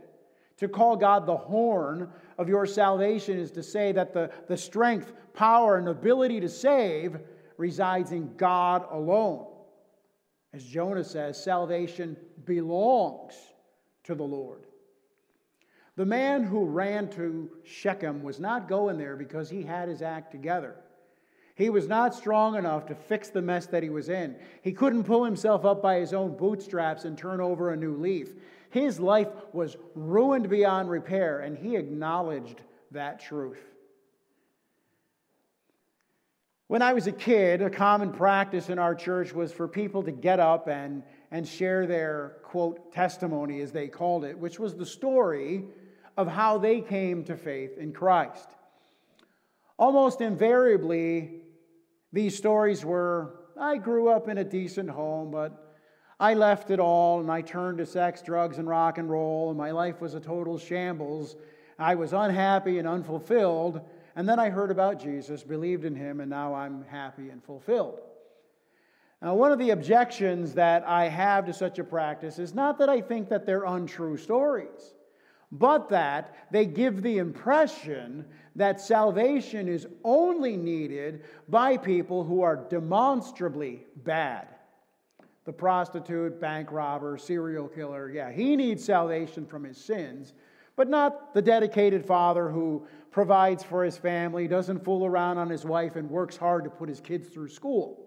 To 0.58 0.68
call 0.68 0.96
God 0.96 1.26
the 1.26 1.38
horn 1.38 2.10
of 2.38 2.50
your 2.50 2.66
salvation 2.66 3.38
is 3.38 3.52
to 3.52 3.64
say 3.64 3.92
that 3.94 4.14
the, 4.14 4.32
the 4.48 4.58
strength, 4.58 5.14
power, 5.34 5.78
and 5.78 5.88
ability 5.88 6.40
to 6.42 6.50
save 6.50 7.18
resides 7.58 8.12
in 8.12 8.36
God 8.36 8.86
alone. 8.92 9.46
As 10.54 10.64
Jonah 10.64 11.04
says, 11.04 11.42
salvation 11.42 12.18
belongs 12.46 13.36
to 14.06 14.16
the 14.16 14.24
Lord. 14.24 14.66
The 16.00 16.06
man 16.06 16.44
who 16.44 16.64
ran 16.64 17.10
to 17.10 17.50
Shechem 17.66 18.24
was 18.24 18.40
not 18.40 18.70
going 18.70 18.98
there 18.98 19.18
because 19.18 19.50
he 19.50 19.64
had 19.64 19.90
his 19.90 20.02
act 20.02 20.32
together. 20.32 20.78
He 21.56 21.70
was 21.70 21.90
not 21.90 22.16
strong 22.16 22.56
enough 22.56 22.86
to 22.86 22.96
fix 22.96 23.28
the 23.28 23.42
mess 23.42 23.66
that 23.66 23.84
he 23.84 23.90
was 23.90 24.08
in. 24.08 24.38
He 24.62 24.72
couldn't 24.72 25.04
pull 25.04 25.26
himself 25.26 25.66
up 25.66 25.82
by 25.82 26.00
his 26.00 26.14
own 26.14 26.38
bootstraps 26.38 27.04
and 27.04 27.18
turn 27.18 27.42
over 27.42 27.72
a 27.72 27.76
new 27.76 27.98
leaf. 27.98 28.30
His 28.70 28.98
life 28.98 29.28
was 29.52 29.76
ruined 29.94 30.48
beyond 30.50 30.90
repair, 30.90 31.42
and 31.42 31.58
he 31.58 31.76
acknowledged 31.76 32.62
that 32.92 33.20
truth. 33.20 33.60
When 36.68 36.82
I 36.82 36.94
was 36.94 37.08
a 37.08 37.12
kid, 37.12 37.62
a 37.62 37.70
common 37.70 38.14
practice 38.14 38.70
in 38.70 38.80
our 38.80 38.96
church 38.96 39.34
was 39.34 39.52
for 39.52 39.68
people 39.68 40.04
to 40.04 40.12
get 40.12 40.40
up 40.40 40.70
and, 40.70 41.04
and 41.30 41.46
share 41.46 41.86
their, 41.86 42.38
quote, 42.44 42.94
testimony, 42.94 43.60
as 43.60 43.74
they 43.74 43.90
called 43.90 44.24
it, 44.24 44.40
which 44.40 44.60
was 44.60 44.76
the 44.76 44.86
story 44.86 45.66
of 46.20 46.28
how 46.28 46.58
they 46.58 46.82
came 46.82 47.24
to 47.24 47.38
faith 47.38 47.78
in 47.78 47.94
Christ. 47.94 48.50
Almost 49.78 50.20
invariably, 50.20 51.44
These 52.12 52.36
stories 52.36 52.84
were 52.84 53.36
I 53.58 53.78
grew 53.78 54.10
up 54.10 54.28
in 54.28 54.38
a 54.38 54.44
decent 54.44 54.90
home, 54.90 55.32
but 55.32 55.78
I 56.20 56.34
left 56.34 56.72
it 56.72 56.80
all 56.80 57.22
and 57.22 57.32
I 57.32 57.42
turned 57.42 57.78
to 57.78 57.86
sex, 57.86 58.22
drugs, 58.22 58.58
and 58.58 58.68
rock 58.68 58.98
and 58.98 59.10
roll, 59.10 59.48
and 59.50 59.58
my 59.58 59.72
life 59.72 60.02
was 60.02 60.14
a 60.14 60.20
total 60.20 60.58
shambles. 60.58 61.38
I 61.78 61.96
was 61.96 62.12
unhappy 62.12 62.80
and 62.80 62.88
unfulfilled, 62.88 63.80
and 64.18 64.28
then 64.28 64.40
I 64.40 64.50
heard 64.50 64.72
about 64.72 65.02
Jesus, 65.02 65.44
believed 65.44 65.86
in 65.86 65.96
him, 65.96 66.20
and 66.20 66.30
now 66.30 66.54
I'm 66.54 66.84
happy 66.84 67.30
and 67.30 67.42
fulfilled. 67.42 68.02
Now, 69.22 69.36
one 69.36 69.54
of 69.54 69.60
the 69.60 69.70
objections 69.70 70.54
that 70.56 70.84
I 70.86 71.08
have 71.08 71.46
to 71.46 71.54
such 71.54 71.80
a 71.80 71.84
practice 71.86 72.40
is 72.40 72.54
not 72.54 72.78
that 72.80 72.90
I 72.90 73.00
think 73.00 73.30
that 73.30 73.46
they're 73.46 73.64
untrue 73.64 74.18
stories, 74.18 74.96
but 75.52 75.90
that 75.90 76.36
they 76.52 76.66
give 76.66 77.02
the 77.02 77.18
impression 77.18 78.26
that 78.56 78.80
salvation 78.80 79.68
is 79.68 79.88
only 80.04 80.56
needed 80.56 81.24
by 81.48 81.78
people 81.78 82.24
who 82.24 82.42
are 82.42 82.68
demonstrably 82.70 83.86
bad. 84.04 84.48
The 85.46 85.54
prostitute, 85.54 86.40
bank 86.40 86.72
robber, 86.72 87.18
serial 87.18 87.68
killer, 87.68 88.12
yeah, 88.12 88.32
he 88.32 88.56
needs 88.56 88.84
salvation 88.84 89.46
from 89.46 89.64
his 89.64 89.78
sins, 89.78 90.34
but 90.76 90.88
not 90.88 91.34
the 91.34 91.42
dedicated 91.42 92.06
father 92.06 92.50
who 92.50 92.86
provides 93.12 93.64
for 93.64 93.84
his 93.84 93.98
family, 93.98 94.48
doesn't 94.48 94.84
fool 94.84 95.06
around 95.06 95.40
on 95.40 95.50
his 95.50 95.66
wife, 95.66 95.96
and 95.96 96.10
works 96.10 96.38
hard 96.38 96.64
to 96.64 96.70
put 96.70 96.88
his 96.88 97.02
kids 97.02 97.30
through 97.30 97.50
school. 97.50 98.06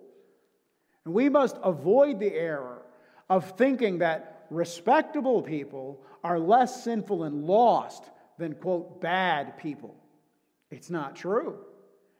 And 1.05 1.13
we 1.13 1.29
must 1.29 1.57
avoid 1.65 2.21
the 2.21 2.33
error 2.33 2.83
of 3.29 3.51
thinking 3.59 3.99
that 3.99 4.42
respectable 4.55 5.43
people 5.43 6.03
are 6.23 6.39
less 6.39 6.85
sinful 6.85 7.25
and 7.25 7.45
lost 7.45 8.11
than, 8.39 8.55
quote, 8.55 9.01
bad 9.01 9.59
people. 9.59 9.95
It's 10.71 10.91
not 10.91 11.17
true. 11.17 11.59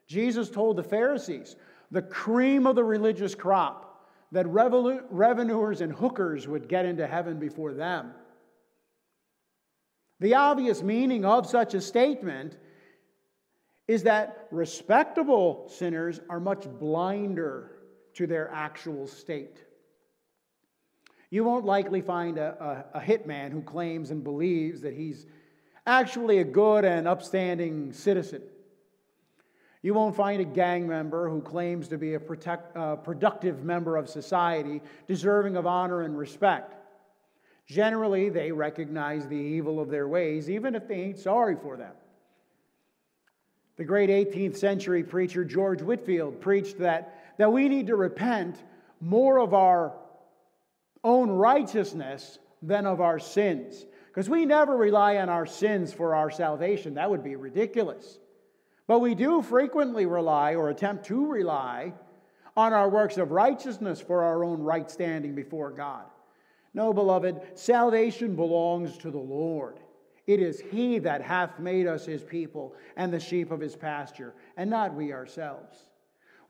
Jesus 0.07 0.49
told 0.49 0.77
the 0.77 0.83
Pharisees, 0.83 1.55
the 1.91 2.01
cream 2.01 2.67
of 2.67 2.75
the 2.75 2.83
religious 2.83 3.35
crop, 3.35 4.09
that 4.31 4.47
revenuers 4.47 5.81
and 5.81 5.93
hookers 5.93 6.47
would 6.47 6.67
get 6.67 6.85
into 6.85 7.05
heaven 7.05 7.39
before 7.39 7.73
them. 7.73 8.13
The 10.19 10.35
obvious 10.35 10.81
meaning 10.81 11.25
of 11.25 11.45
such 11.45 11.73
a 11.73 11.81
statement 11.81 12.57
is 13.87 14.03
that 14.03 14.47
respectable 14.49 15.69
sinners 15.69 16.19
are 16.29 16.39
much 16.39 16.65
blinder 16.79 17.71
to 18.13 18.25
their 18.25 18.49
actual 18.51 19.05
state. 19.05 19.63
You 21.33 21.43
won't 21.43 21.65
likely 21.65 22.01
find 22.01 22.37
a, 22.37 22.85
a, 22.93 22.99
a 22.99 23.01
hitman 23.01 23.51
who 23.51 23.63
claims 23.63 24.11
and 24.11 24.23
believes 24.23 24.81
that 24.81 24.93
he's 24.93 25.25
actually 25.87 26.37
a 26.37 26.43
good 26.43 26.85
and 26.85 27.07
upstanding 27.07 27.91
citizen. 27.91 28.43
You 29.81 29.95
won't 29.95 30.15
find 30.15 30.41
a 30.41 30.45
gang 30.45 30.87
member 30.87 31.27
who 31.27 31.41
claims 31.41 31.87
to 31.87 31.97
be 31.97 32.13
a 32.13 32.19
protect, 32.19 32.77
uh, 32.77 32.97
productive 32.97 33.63
member 33.63 33.97
of 33.97 34.09
society, 34.09 34.79
deserving 35.07 35.57
of 35.57 35.65
honor 35.65 36.03
and 36.03 36.15
respect. 36.15 36.75
Generally, 37.65 38.29
they 38.29 38.51
recognize 38.51 39.27
the 39.27 39.35
evil 39.35 39.79
of 39.79 39.89
their 39.89 40.07
ways, 40.07 40.51
even 40.51 40.75
if 40.75 40.87
they 40.87 41.01
ain't 41.01 41.17
sorry 41.17 41.55
for 41.55 41.77
them. 41.77 41.93
The 43.77 43.85
great 43.85 44.11
18th 44.11 44.57
century 44.57 45.03
preacher 45.03 45.43
George 45.43 45.81
Whitefield 45.81 46.41
preached 46.41 46.77
that 46.77 47.33
that 47.39 47.51
we 47.51 47.69
need 47.69 47.87
to 47.87 47.95
repent 47.95 48.61
more 49.01 49.39
of 49.39 49.55
our 49.55 49.93
own 51.03 51.29
righteousness 51.29 52.39
than 52.61 52.85
of 52.85 53.01
our 53.01 53.19
sins. 53.19 53.85
Because 54.07 54.29
we 54.29 54.45
never 54.45 54.77
rely 54.77 55.17
on 55.17 55.29
our 55.29 55.45
sins 55.45 55.91
for 55.91 56.15
our 56.15 56.29
salvation. 56.29 56.93
That 56.93 57.09
would 57.09 57.23
be 57.23 57.35
ridiculous. 57.35 58.19
But 58.87 58.99
we 58.99 59.15
do 59.15 59.41
frequently 59.41 60.05
rely 60.05 60.55
or 60.55 60.69
attempt 60.69 61.05
to 61.07 61.25
rely 61.25 61.93
on 62.55 62.73
our 62.73 62.89
works 62.89 63.17
of 63.17 63.31
righteousness 63.31 63.99
for 63.99 64.23
our 64.23 64.43
own 64.43 64.61
right 64.61 64.89
standing 64.89 65.33
before 65.33 65.71
God. 65.71 66.05
No, 66.73 66.93
beloved, 66.93 67.41
salvation 67.55 68.35
belongs 68.35 68.97
to 68.99 69.11
the 69.11 69.17
Lord. 69.17 69.79
It 70.27 70.39
is 70.39 70.61
He 70.71 70.99
that 70.99 71.21
hath 71.21 71.59
made 71.59 71.87
us 71.87 72.05
His 72.05 72.23
people 72.23 72.75
and 72.95 73.11
the 73.11 73.19
sheep 73.19 73.51
of 73.51 73.59
His 73.59 73.75
pasture, 73.75 74.33
and 74.57 74.69
not 74.69 74.93
we 74.93 75.11
ourselves. 75.11 75.77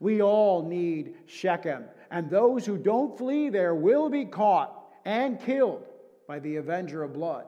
We 0.03 0.21
all 0.21 0.67
need 0.67 1.15
Shechem, 1.27 1.85
and 2.11 2.29
those 2.29 2.65
who 2.65 2.77
don't 2.77 3.17
flee 3.17 3.47
there 3.47 3.73
will 3.73 4.09
be 4.09 4.25
caught 4.25 4.83
and 5.05 5.39
killed 5.39 5.85
by 6.27 6.39
the 6.39 6.57
avenger 6.57 7.03
of 7.03 7.13
blood. 7.13 7.45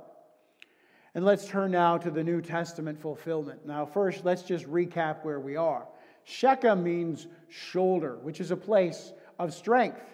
And 1.16 1.26
let's 1.26 1.50
turn 1.50 1.72
now 1.72 1.98
to 1.98 2.10
the 2.10 2.24
New 2.24 2.42
Testament 2.42 2.98
fulfillment. 2.98 3.66
Now, 3.66 3.86
first, 3.86 4.24
let's 4.24 4.42
just 4.42 4.66
recap 4.68 5.26
where 5.26 5.42
we 5.42 5.58
are. 5.58 5.86
Shechem 6.24 6.82
means 6.82 7.28
shoulder, 7.50 8.20
which 8.22 8.40
is 8.40 8.52
a 8.52 8.56
place 8.56 9.12
of 9.38 9.54
strength. 9.54 10.06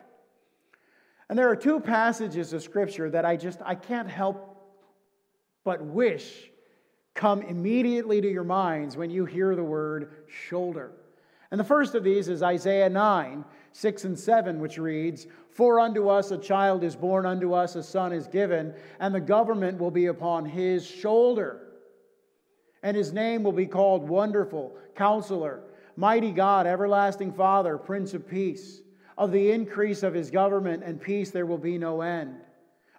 And 1.29 1.37
there 1.37 1.47
are 1.47 1.55
two 1.55 1.79
passages 1.79 2.53
of 2.53 2.63
scripture 2.63 3.11
that 3.11 3.23
I 3.23 3.37
just 3.37 3.59
I 3.63 3.75
can't 3.75 4.09
help 4.09 4.47
but 5.63 5.83
wish 5.83 6.49
come 7.13 7.43
immediately 7.43 8.19
to 8.19 8.31
your 8.31 8.43
minds 8.43 8.97
when 8.97 9.11
you 9.11 9.25
hear 9.25 9.55
the 9.55 9.63
word 9.63 10.25
shoulder. 10.27 10.93
And 11.51 11.59
the 11.59 11.65
first 11.65 11.95
of 11.95 12.05
these 12.05 12.29
is 12.29 12.41
Isaiah 12.41 12.89
9, 12.89 13.43
6 13.73 14.03
and 14.05 14.17
7, 14.17 14.59
which 14.59 14.77
reads, 14.77 15.27
For 15.49 15.81
unto 15.81 16.07
us 16.07 16.31
a 16.31 16.37
child 16.37 16.81
is 16.83 16.95
born, 16.95 17.25
unto 17.25 17.53
us 17.53 17.75
a 17.75 17.83
son 17.83 18.13
is 18.13 18.25
given, 18.27 18.73
and 19.01 19.13
the 19.13 19.19
government 19.19 19.77
will 19.77 19.91
be 19.91 20.05
upon 20.05 20.45
his 20.45 20.87
shoulder. 20.87 21.59
And 22.83 22.95
his 22.95 23.11
name 23.11 23.43
will 23.43 23.51
be 23.51 23.67
called 23.67 24.07
Wonderful, 24.07 24.75
Counselor, 24.95 25.61
Mighty 25.97 26.31
God, 26.31 26.65
Everlasting 26.65 27.33
Father, 27.33 27.77
Prince 27.77 28.13
of 28.13 28.27
Peace. 28.27 28.81
Of 29.17 29.33
the 29.33 29.51
increase 29.51 30.03
of 30.03 30.13
his 30.13 30.31
government 30.31 30.83
and 30.83 30.99
peace 30.99 31.31
there 31.31 31.45
will 31.45 31.57
be 31.57 31.77
no 31.77 32.01
end. 32.01 32.37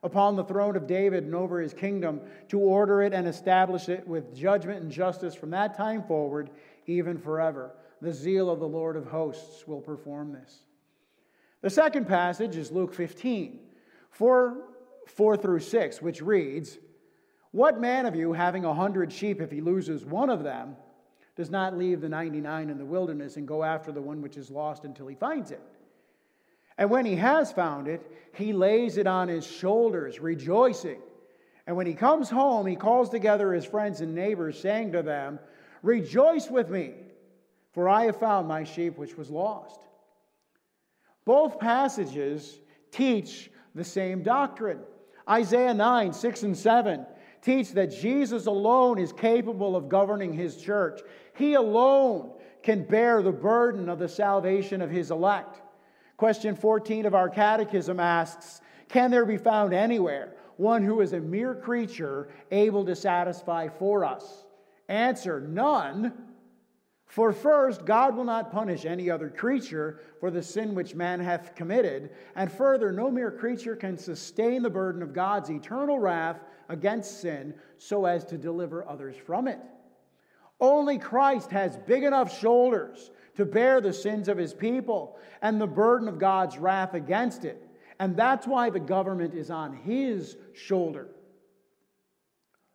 Upon 0.05 0.37
the 0.37 0.45
throne 0.45 0.77
of 0.77 0.87
David 0.87 1.25
and 1.25 1.35
over 1.35 1.59
his 1.59 1.73
kingdom, 1.73 2.21
to 2.49 2.59
order 2.59 3.03
it 3.03 3.15
and 3.15 3.27
establish 3.27 3.89
it 3.89 4.07
with 4.07 4.37
judgment 4.37 4.83
and 4.83 4.93
justice 4.93 5.35
from 5.35 5.51
that 5.51 5.77
time 5.77 6.03
forward, 6.03 6.51
even 6.87 7.19
forever 7.19 7.73
the 8.03 8.13
zeal 8.13 8.51
of 8.51 8.59
the 8.59 8.69
Lord 8.69 8.97
of 8.97 9.07
hosts 9.07 9.67
will 9.67 9.81
perform 9.81 10.33
this. 10.33 10.65
The 11.63 11.71
second 11.71 12.09
passage 12.09 12.57
is 12.57 12.73
Luke 12.73 12.93
15, 12.93 13.61
4, 14.11 14.57
4 15.07 15.37
through 15.37 15.61
6, 15.61 16.03
which 16.03 16.21
reads, 16.21 16.79
What 17.53 17.81
man 17.81 18.05
of 18.05 18.17
you, 18.17 18.33
having 18.33 18.65
a 18.65 18.75
hundred 18.75 19.13
sheep, 19.13 19.41
if 19.41 19.53
he 19.53 19.61
loses 19.61 20.05
one 20.05 20.31
of 20.31 20.43
them, 20.43 20.77
does 21.37 21.49
not 21.49 21.79
leave 21.79 22.01
the 22.01 22.09
99 22.09 22.71
in 22.71 22.77
the 22.77 22.85
wilderness 22.85 23.37
and 23.37 23.47
go 23.47 23.63
after 23.63 23.93
the 23.93 24.03
one 24.03 24.21
which 24.21 24.37
is 24.37 24.51
lost 24.51 24.85
until 24.85 25.07
he 25.07 25.15
finds 25.15 25.53
it? 25.53 25.63
And 26.77 26.91
when 26.91 27.07
he 27.07 27.15
has 27.17 27.53
found 27.53 27.87
it, 27.87 28.05
he 28.35 28.53
lays 28.53 28.97
it 28.97 29.07
on 29.07 29.29
his 29.29 29.47
shoulders, 29.47 30.19
rejoicing. 30.19 31.01
And 31.69 31.77
when 31.77 31.87
he 31.87 31.95
comes 31.95 32.29
home, 32.29 32.67
he 32.67 32.75
calls 32.75 33.09
together 33.11 33.53
his 33.53 33.65
friends 33.65 34.01
and 34.01 34.13
neighbors, 34.13 34.59
saying 34.59 34.91
to 34.93 35.03
them, 35.03 35.39
Rejoice 35.83 36.51
with 36.51 36.69
me 36.69 36.95
for 37.73 37.89
I 37.89 38.05
have 38.05 38.19
found 38.19 38.49
my 38.49 38.65
sheep 38.65 38.99
which 38.99 39.17
was 39.17 39.31
lost. 39.31 39.81
Both 41.25 41.59
passages 41.59 42.59
teach 42.91 43.51
the 43.75 43.85
same 43.85 44.23
doctrine. 44.23 44.81
Isaiah 45.29 45.75
9, 45.75 46.13
6 46.13 46.43
and 46.43 46.57
7 46.57 47.07
teach 47.41 47.73
that 47.73 47.91
Jesus 47.91 48.47
alone 48.47 48.99
is 48.99 49.13
capable 49.13 49.75
of 49.75 49.89
governing 49.89 50.33
his 50.33 50.57
church. 50.57 51.01
He 51.35 51.55
alone 51.55 52.33
can 52.63 52.85
bear 52.85 53.23
the 53.23 53.33
burden 53.33 53.89
of 53.89 53.99
the 53.99 54.09
salvation 54.09 54.81
of 54.81 54.91
his 54.91 55.11
elect. 55.11 55.61
Question 56.17 56.55
14 56.55 57.07
of 57.07 57.15
our 57.15 57.29
catechism 57.29 57.99
asks 57.99 58.61
Can 58.89 59.11
there 59.11 59.27
be 59.27 59.37
found 59.37 59.73
anywhere 59.73 60.35
one 60.57 60.85
who 60.85 61.01
is 61.01 61.13
a 61.13 61.21
mere 61.21 61.55
creature 61.55 62.29
able 62.51 62.85
to 62.85 62.95
satisfy 62.95 63.69
for 63.69 64.05
us? 64.05 64.45
Answer 64.89 65.41
None. 65.41 66.13
For 67.13 67.35
first, 67.35 67.85
God 67.85 68.17
will 68.17 68.25
not 68.25 68.51
punish 68.51 68.87
any 68.87 69.11
other 69.11 69.29
creature 69.29 70.01
for 70.19 70.31
the 70.31 70.43
sin 70.43 70.75
which 70.75 70.95
man 70.95 71.21
hath 71.21 71.55
committed, 71.55 72.09
and 72.35 72.51
further, 72.51 72.91
no 72.91 73.11
mere 73.11 73.31
creature 73.31 73.77
can 73.77 73.99
sustain 73.99 74.63
the 74.63 74.71
burden 74.71 75.03
of 75.03 75.13
God's 75.13 75.51
eternal 75.51 75.99
wrath 75.99 76.43
against 76.71 77.21
sin 77.21 77.53
so 77.77 78.07
as 78.07 78.25
to 78.25 78.39
deliver 78.39 78.89
others 78.89 79.15
from 79.15 79.47
it. 79.47 79.59
Only 80.59 80.97
Christ 80.97 81.51
has 81.51 81.77
big 81.77 82.03
enough 82.03 82.41
shoulders 82.41 83.11
to 83.37 83.45
bear 83.45 83.83
the 83.83 83.93
sins 83.93 84.27
of 84.29 84.39
his 84.39 84.55
people 84.55 85.19
and 85.43 85.61
the 85.61 85.67
burden 85.67 86.09
of 86.09 86.19
God's 86.19 86.57
wrath 86.57 86.95
against 86.95 87.45
it. 87.45 87.63
And 87.99 88.17
that's 88.17 88.47
why 88.47 88.71
the 88.71 88.81
government 88.81 89.35
is 89.35 89.51
on 89.51 89.75
his 89.75 90.39
shoulder. 90.55 91.09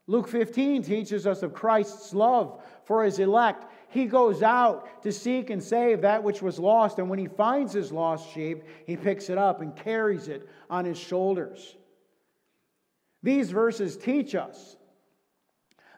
Luke 0.05 0.29
15 0.29 0.83
teaches 0.83 1.27
us 1.27 1.43
of 1.43 1.53
Christ's 1.53 2.13
love 2.13 2.61
for 2.85 3.03
his 3.03 3.19
elect 3.19 3.65
he 3.89 4.05
goes 4.05 4.43
out 4.43 5.03
to 5.03 5.11
seek 5.11 5.49
and 5.49 5.63
save 5.63 6.01
that 6.01 6.23
which 6.23 6.41
was 6.41 6.59
lost. 6.59 6.99
And 6.99 7.09
when 7.09 7.19
he 7.19 7.27
finds 7.27 7.73
his 7.73 7.91
lost 7.91 8.31
sheep, 8.33 8.63
he 8.85 8.97
picks 8.97 9.29
it 9.29 9.37
up 9.37 9.61
and 9.61 9.75
carries 9.75 10.27
it 10.27 10.47
on 10.69 10.85
his 10.85 10.97
shoulders. 10.97 11.75
These 13.23 13.51
verses 13.51 13.97
teach 13.97 14.35
us 14.35 14.75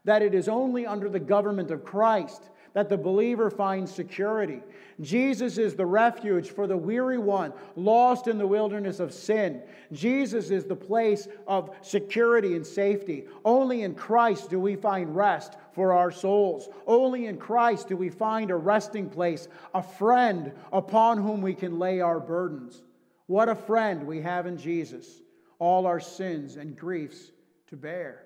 that 0.06 0.22
it 0.22 0.34
is 0.34 0.48
only 0.48 0.86
under 0.86 1.10
the 1.10 1.20
government 1.20 1.72
of 1.72 1.84
Christ 1.84 2.50
that 2.74 2.90
the 2.90 2.98
believer 2.98 3.50
finds 3.50 3.94
security. 3.94 4.62
Jesus 5.02 5.58
is 5.58 5.76
the 5.76 5.86
refuge 5.86 6.50
for 6.52 6.68
the 6.68 6.78
weary 6.78 7.18
one, 7.18 7.54
lost 7.76 8.28
in 8.28 8.38
the 8.38 8.48
wilderness 8.48 9.00
of 9.00 9.14
sin. 9.14 9.64
Jesus 9.92 10.52
is 10.52 10.66
the 10.66 10.76
place 10.76 11.28
of 11.48 11.76
security 11.82 12.56
and 12.56 12.66
safety. 12.66 13.26
Only 13.44 13.84
in 13.84 13.96
Christ 13.96 14.50
do 14.50 14.60
we 14.60 14.76
find 14.76 15.16
rest 15.16 15.56
for 15.74 15.94
our 15.94 16.12
souls. 16.12 16.70
Only 16.88 17.26
in 17.26 17.38
Christ 17.38 17.88
do 17.88 17.98
we 17.98 18.10
find 18.10 18.52
a 18.52 18.56
resting 18.56 19.10
place, 19.10 19.48
a 19.74 19.84
friend 19.84 20.52
upon 20.72 21.18
whom 21.18 21.42
we 21.42 21.54
can 21.54 21.80
lay 21.80 22.02
our 22.02 22.20
burdens. 22.20 22.82
What 23.28 23.50
a 23.50 23.56
friend 23.56 24.08
we 24.08 24.22
have 24.22 24.48
in 24.48 24.58
Jesus, 24.58 25.22
all 25.60 25.86
our 25.86 26.00
sins 26.00 26.56
and 26.56 26.76
griefs 26.76 27.32
to 27.68 27.76
bear. 27.76 28.26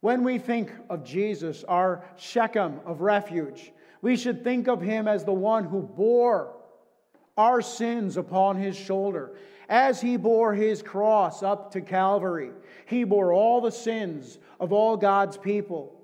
When 0.00 0.22
we 0.22 0.38
think 0.38 0.70
of 0.90 1.04
Jesus, 1.04 1.64
our 1.64 2.04
Shechem 2.16 2.80
of 2.84 3.00
refuge, 3.00 3.72
we 4.02 4.16
should 4.16 4.44
think 4.44 4.68
of 4.68 4.82
him 4.82 5.08
as 5.08 5.24
the 5.24 5.32
one 5.32 5.64
who 5.64 5.80
bore 5.80 6.54
our 7.36 7.62
sins 7.62 8.16
upon 8.16 8.56
his 8.56 8.76
shoulder. 8.76 9.36
As 9.68 10.00
he 10.00 10.16
bore 10.16 10.54
his 10.54 10.82
cross 10.82 11.42
up 11.42 11.72
to 11.72 11.80
Calvary, 11.80 12.50
he 12.86 13.04
bore 13.04 13.32
all 13.32 13.60
the 13.60 13.72
sins 13.72 14.38
of 14.60 14.72
all 14.72 14.96
God's 14.96 15.36
people. 15.36 15.94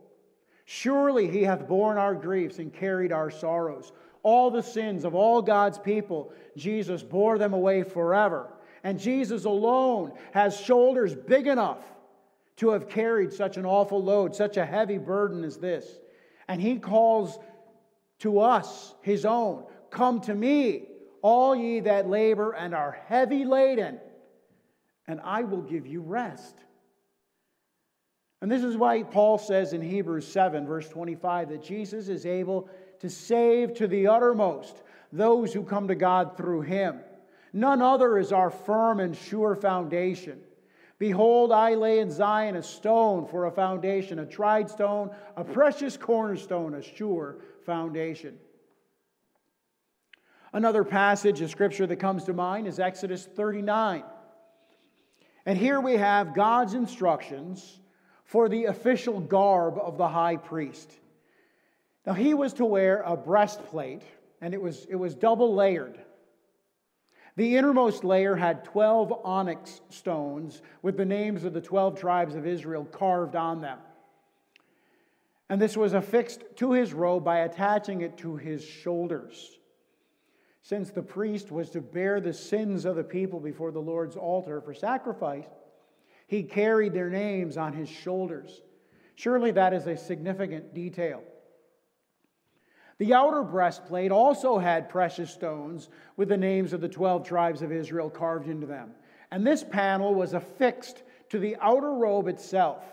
Surely 0.64 1.29
he 1.29 1.43
hath 1.43 1.67
borne 1.69 1.99
our 1.99 2.14
griefs 2.14 2.59
and 2.59 2.73
carried 2.73 3.12
our 3.12 3.31
sorrows. 3.31 3.93
All 4.23 4.50
the 4.50 4.62
sins 4.62 5.05
of 5.05 5.14
all 5.14 5.43
God's 5.43 5.79
people, 5.79 6.33
Jesus 6.57 7.02
bore 7.02 7.38
them 7.38 7.55
away 7.55 7.83
forever. 7.83 8.52
And 8.85 8.99
Jesus 8.99 9.45
alone 9.45 10.12
has 10.33 10.59
shoulders 10.59 11.14
big 11.14 11.47
enough 11.47 11.85
to 12.57 12.71
have 12.71 12.88
carried 12.88 13.33
such 13.33 13.57
an 13.57 13.67
awful 13.67 14.02
load, 14.02 14.35
such 14.35 14.57
a 14.57 14.67
heavy 14.67 14.99
burden 14.99 15.45
as 15.45 15.57
this. 15.57 15.99
And 16.49 16.61
he 16.61 16.79
calls 16.79 17.38
to 18.21 18.40
us, 18.40 18.95
his 19.02 19.25
own, 19.25 19.64
Come 19.90 20.21
to 20.23 20.35
me, 20.35 20.85
all 21.23 21.55
ye 21.55 21.81
that 21.81 22.09
labor 22.09 22.53
and 22.53 22.75
are 22.75 22.99
heavy 23.07 23.45
laden, 23.45 23.99
and 25.07 25.21
I 25.23 25.43
will 25.43 25.62
give 25.62 25.87
you 25.87 26.00
rest. 26.00 26.57
And 28.43 28.50
this 28.50 28.65
is 28.65 28.77
why 28.77 29.03
Paul 29.03 29.39
says 29.39 29.73
in 29.73 29.83
Hebrews 29.83 30.27
7, 30.27 30.67
verse 30.67 30.89
25, 30.89 31.50
that 31.50 31.62
Jesus 31.62 32.09
is 32.09 32.25
able 32.25 32.69
to 33.00 33.11
save 33.11 33.75
to 33.75 33.87
the 33.87 34.07
uttermost 34.07 34.83
those 35.12 35.53
who 35.53 35.62
come 35.62 35.89
to 35.89 35.95
God 35.95 36.37
through 36.37 36.62
him. 36.62 37.00
None 37.53 37.83
other 37.83 38.19
is 38.19 38.33
our 38.33 38.50
firm 38.50 39.00
and 39.00 39.17
sure 39.17 39.55
foundation. 39.57 40.41
Behold, 40.99 41.50
I 41.50 41.75
lay 41.75 41.99
in 41.99 42.11
Zion 42.11 42.57
a 42.57 42.62
stone 42.62 43.27
for 43.27 43.47
a 43.47 43.50
foundation, 43.50 44.19
a 44.19 44.27
tried 44.27 44.71
stone, 44.71 45.11
a 45.37 45.43
precious 45.43 45.97
cornerstone, 45.97 46.75
a 46.75 46.83
sure 46.83 47.39
foundation. 47.65 48.39
Another 50.52 50.83
passage 50.83 51.40
of 51.40 51.50
scripture 51.50 51.87
that 51.87 51.97
comes 51.97 52.25
to 52.25 52.33
mind 52.33 52.66
is 52.66 52.80
Exodus 52.80 53.25
39. 53.25 54.02
And 55.47 55.57
here 55.57 55.80
we 55.80 55.97
have 55.97 56.35
God's 56.35 56.75
instructions 56.75 57.80
for 58.25 58.49
the 58.49 58.64
official 58.64 59.21
garb 59.21 59.78
of 59.78 59.97
the 59.97 60.09
high 60.09 60.37
priest. 60.37 60.90
Now, 62.04 62.14
he 62.14 62.35
was 62.35 62.54
to 62.54 62.64
wear 62.64 63.02
a 63.02 63.16
breastplate, 63.16 64.02
and 64.40 64.52
it 64.52 64.61
was, 64.61 64.87
it 64.90 64.97
was 64.97 65.14
double 65.14 65.54
layered. 65.54 65.99
The 67.37 67.57
innermost 67.57 68.02
layer 68.02 68.35
had 68.35 68.64
12 68.64 69.21
onyx 69.25 69.80
stones 69.88 70.62
with 70.83 70.97
the 70.97 71.04
names 71.04 71.45
of 71.45 71.52
the 71.52 71.61
12 71.61 71.99
tribes 71.99 72.35
of 72.35 72.47
Israel 72.47 72.85
carved 72.85 73.37
on 73.37 73.61
them. 73.61 73.78
And 75.49 75.61
this 75.61 75.76
was 75.76 75.95
affixed 75.95 76.42
to 76.57 76.73
his 76.73 76.92
robe 76.92 77.25
by 77.25 77.40
attaching 77.40 78.00
it 78.00 78.19
to 78.19 78.37
his 78.37 78.64
shoulders. 78.64 79.60
Since 80.62 80.90
the 80.90 81.02
priest 81.02 81.50
was 81.50 81.71
to 81.71 81.81
bear 81.81 82.21
the 82.21 82.33
sins 82.33 82.85
of 82.85 82.97
the 82.97 83.05
people 83.05 83.41
before 83.41 83.73
the 83.73 83.80
Lord's 83.80 84.17
altar 84.17 84.61
for 84.61 84.75
sacrifice, 84.75 85.47
he 86.26 86.43
carried 86.43 86.93
their 86.93 87.11
names 87.11 87.56
on 87.56 87.73
his 87.73 87.89
shoulders. 87.89 88.63
Surely 89.15 89.50
that 89.52 89.73
is 89.73 89.87
a 89.87 89.97
significant 89.97 90.75
detail. 90.75 91.23
The 92.99 93.15
outer 93.15 93.43
breastplate 93.43 94.13
also 94.13 94.58
had 94.58 94.91
precious 94.91 95.32
stones 95.32 95.89
with 96.17 96.28
the 96.28 96.37
names 96.37 96.75
of 96.75 96.82
the 96.82 96.89
12 96.89 97.26
tribes 97.26 97.63
of 97.63 97.73
Israel 97.73 98.11
carved 98.11 98.47
into 98.47 98.67
them. 98.67 98.91
And 99.30 99.47
this 99.47 99.65
panel 99.65 100.15
was 100.15 100.35
affixed 100.35 101.02
to 101.30 101.39
the 101.39 101.56
outer 101.61 101.93
robe 101.93 102.28
itself. 102.28 102.85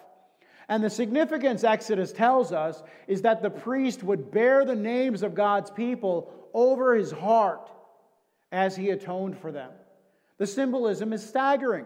And 0.70 0.84
the 0.84 0.90
significance, 0.90 1.64
Exodus 1.64 2.12
tells 2.12 2.52
us, 2.52 2.84
is 3.08 3.22
that 3.24 3.42
the 3.42 3.50
priest 3.50 4.04
would 4.04 4.32
bear 4.32 4.66
the 4.66 4.76
names 4.76 5.24
of 5.24 5.36
God's 5.36 5.72
people 5.72 6.34
over 6.54 6.96
his 6.96 7.12
heart 7.12 7.70
as 8.52 8.76
he 8.76 8.90
atoned 8.90 9.38
for 9.38 9.52
them. 9.52 9.72
The 10.38 10.48
symbolism 10.48 11.14
is 11.14 11.28
staggering. 11.28 11.86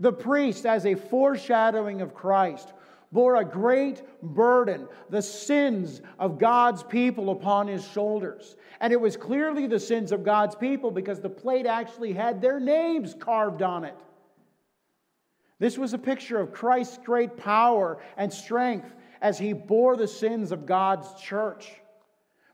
The 0.00 0.12
priest, 0.12 0.66
as 0.66 0.86
a 0.86 0.94
foreshadowing 0.94 2.00
of 2.00 2.14
Christ, 2.14 2.72
bore 3.10 3.36
a 3.36 3.44
great 3.44 4.02
burden, 4.22 4.86
the 5.10 5.22
sins 5.22 6.02
of 6.18 6.38
God's 6.38 6.82
people 6.82 7.30
upon 7.30 7.66
his 7.66 7.86
shoulders. 7.88 8.56
And 8.80 8.92
it 8.92 9.00
was 9.00 9.16
clearly 9.16 9.66
the 9.66 9.80
sins 9.80 10.12
of 10.12 10.24
God's 10.24 10.54
people 10.54 10.90
because 10.90 11.20
the 11.20 11.30
plate 11.30 11.66
actually 11.66 12.12
had 12.12 12.40
their 12.40 12.60
names 12.60 13.14
carved 13.18 13.62
on 13.62 13.84
it. 13.84 13.96
This 15.58 15.76
was 15.76 15.92
a 15.92 15.98
picture 15.98 16.38
of 16.38 16.52
Christ's 16.52 16.98
great 17.04 17.36
power 17.36 17.98
and 18.16 18.32
strength 18.32 18.94
as 19.20 19.38
he 19.38 19.52
bore 19.52 19.96
the 19.96 20.06
sins 20.06 20.52
of 20.52 20.66
God's 20.66 21.20
church. 21.20 21.80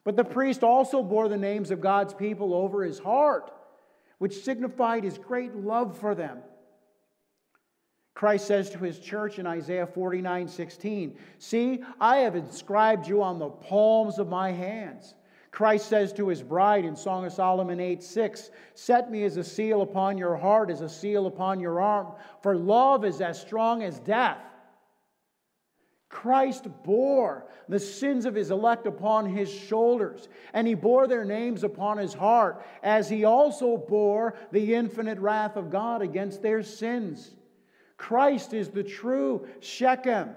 But 0.04 0.16
the 0.16 0.24
priest 0.24 0.62
also 0.62 1.02
bore 1.02 1.28
the 1.28 1.36
names 1.38 1.70
of 1.70 1.80
God's 1.80 2.14
people 2.14 2.54
over 2.54 2.84
his 2.84 2.98
heart, 2.98 3.50
which 4.18 4.44
signified 4.44 5.02
his 5.02 5.18
great 5.18 5.54
love 5.56 5.98
for 5.98 6.14
them. 6.14 6.38
Christ 8.14 8.46
says 8.46 8.70
to 8.70 8.78
his 8.78 8.98
church 9.00 9.38
in 9.38 9.46
Isaiah 9.46 9.86
49 9.86 10.46
16, 10.46 11.18
See, 11.38 11.82
I 12.00 12.18
have 12.18 12.36
inscribed 12.36 13.08
you 13.08 13.22
on 13.22 13.38
the 13.38 13.48
palms 13.48 14.18
of 14.18 14.28
my 14.28 14.52
hands. 14.52 15.14
Christ 15.50 15.88
says 15.88 16.12
to 16.14 16.28
his 16.28 16.42
bride 16.42 16.84
in 16.84 16.96
Song 16.96 17.24
of 17.24 17.32
Solomon 17.32 17.80
8 17.80 18.02
6, 18.02 18.50
Set 18.74 19.10
me 19.10 19.24
as 19.24 19.36
a 19.36 19.44
seal 19.44 19.82
upon 19.82 20.18
your 20.18 20.36
heart, 20.36 20.70
as 20.70 20.80
a 20.80 20.88
seal 20.88 21.26
upon 21.26 21.60
your 21.60 21.80
arm, 21.80 22.08
for 22.42 22.56
love 22.56 23.04
is 23.04 23.20
as 23.20 23.40
strong 23.40 23.82
as 23.82 23.98
death. 24.00 24.38
Christ 26.14 26.68
bore 26.84 27.44
the 27.68 27.80
sins 27.80 28.24
of 28.24 28.36
his 28.36 28.52
elect 28.52 28.86
upon 28.86 29.26
his 29.26 29.52
shoulders, 29.52 30.28
and 30.52 30.64
he 30.64 30.74
bore 30.74 31.08
their 31.08 31.24
names 31.24 31.64
upon 31.64 31.98
his 31.98 32.14
heart, 32.14 32.64
as 32.84 33.08
he 33.08 33.24
also 33.24 33.76
bore 33.76 34.36
the 34.52 34.74
infinite 34.74 35.18
wrath 35.18 35.56
of 35.56 35.70
God 35.70 36.02
against 36.02 36.40
their 36.40 36.62
sins. 36.62 37.34
Christ 37.96 38.54
is 38.54 38.70
the 38.70 38.84
true 38.84 39.48
Shechem 39.58 40.36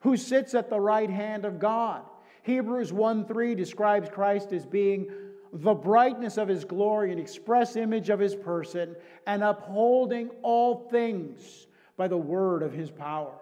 who 0.00 0.18
sits 0.18 0.54
at 0.54 0.68
the 0.68 0.78
right 0.78 1.08
hand 1.10 1.46
of 1.46 1.58
God. 1.58 2.02
Hebrews 2.42 2.92
1 2.92 3.24
3 3.24 3.54
describes 3.54 4.10
Christ 4.10 4.52
as 4.52 4.66
being 4.66 5.10
the 5.54 5.74
brightness 5.74 6.36
of 6.36 6.48
his 6.48 6.66
glory 6.66 7.12
and 7.12 7.20
express 7.20 7.76
image 7.76 8.10
of 8.10 8.20
his 8.20 8.36
person, 8.36 8.94
and 9.26 9.42
upholding 9.42 10.28
all 10.42 10.86
things 10.90 11.66
by 11.96 12.08
the 12.08 12.16
word 12.16 12.62
of 12.62 12.74
his 12.74 12.90
power. 12.90 13.41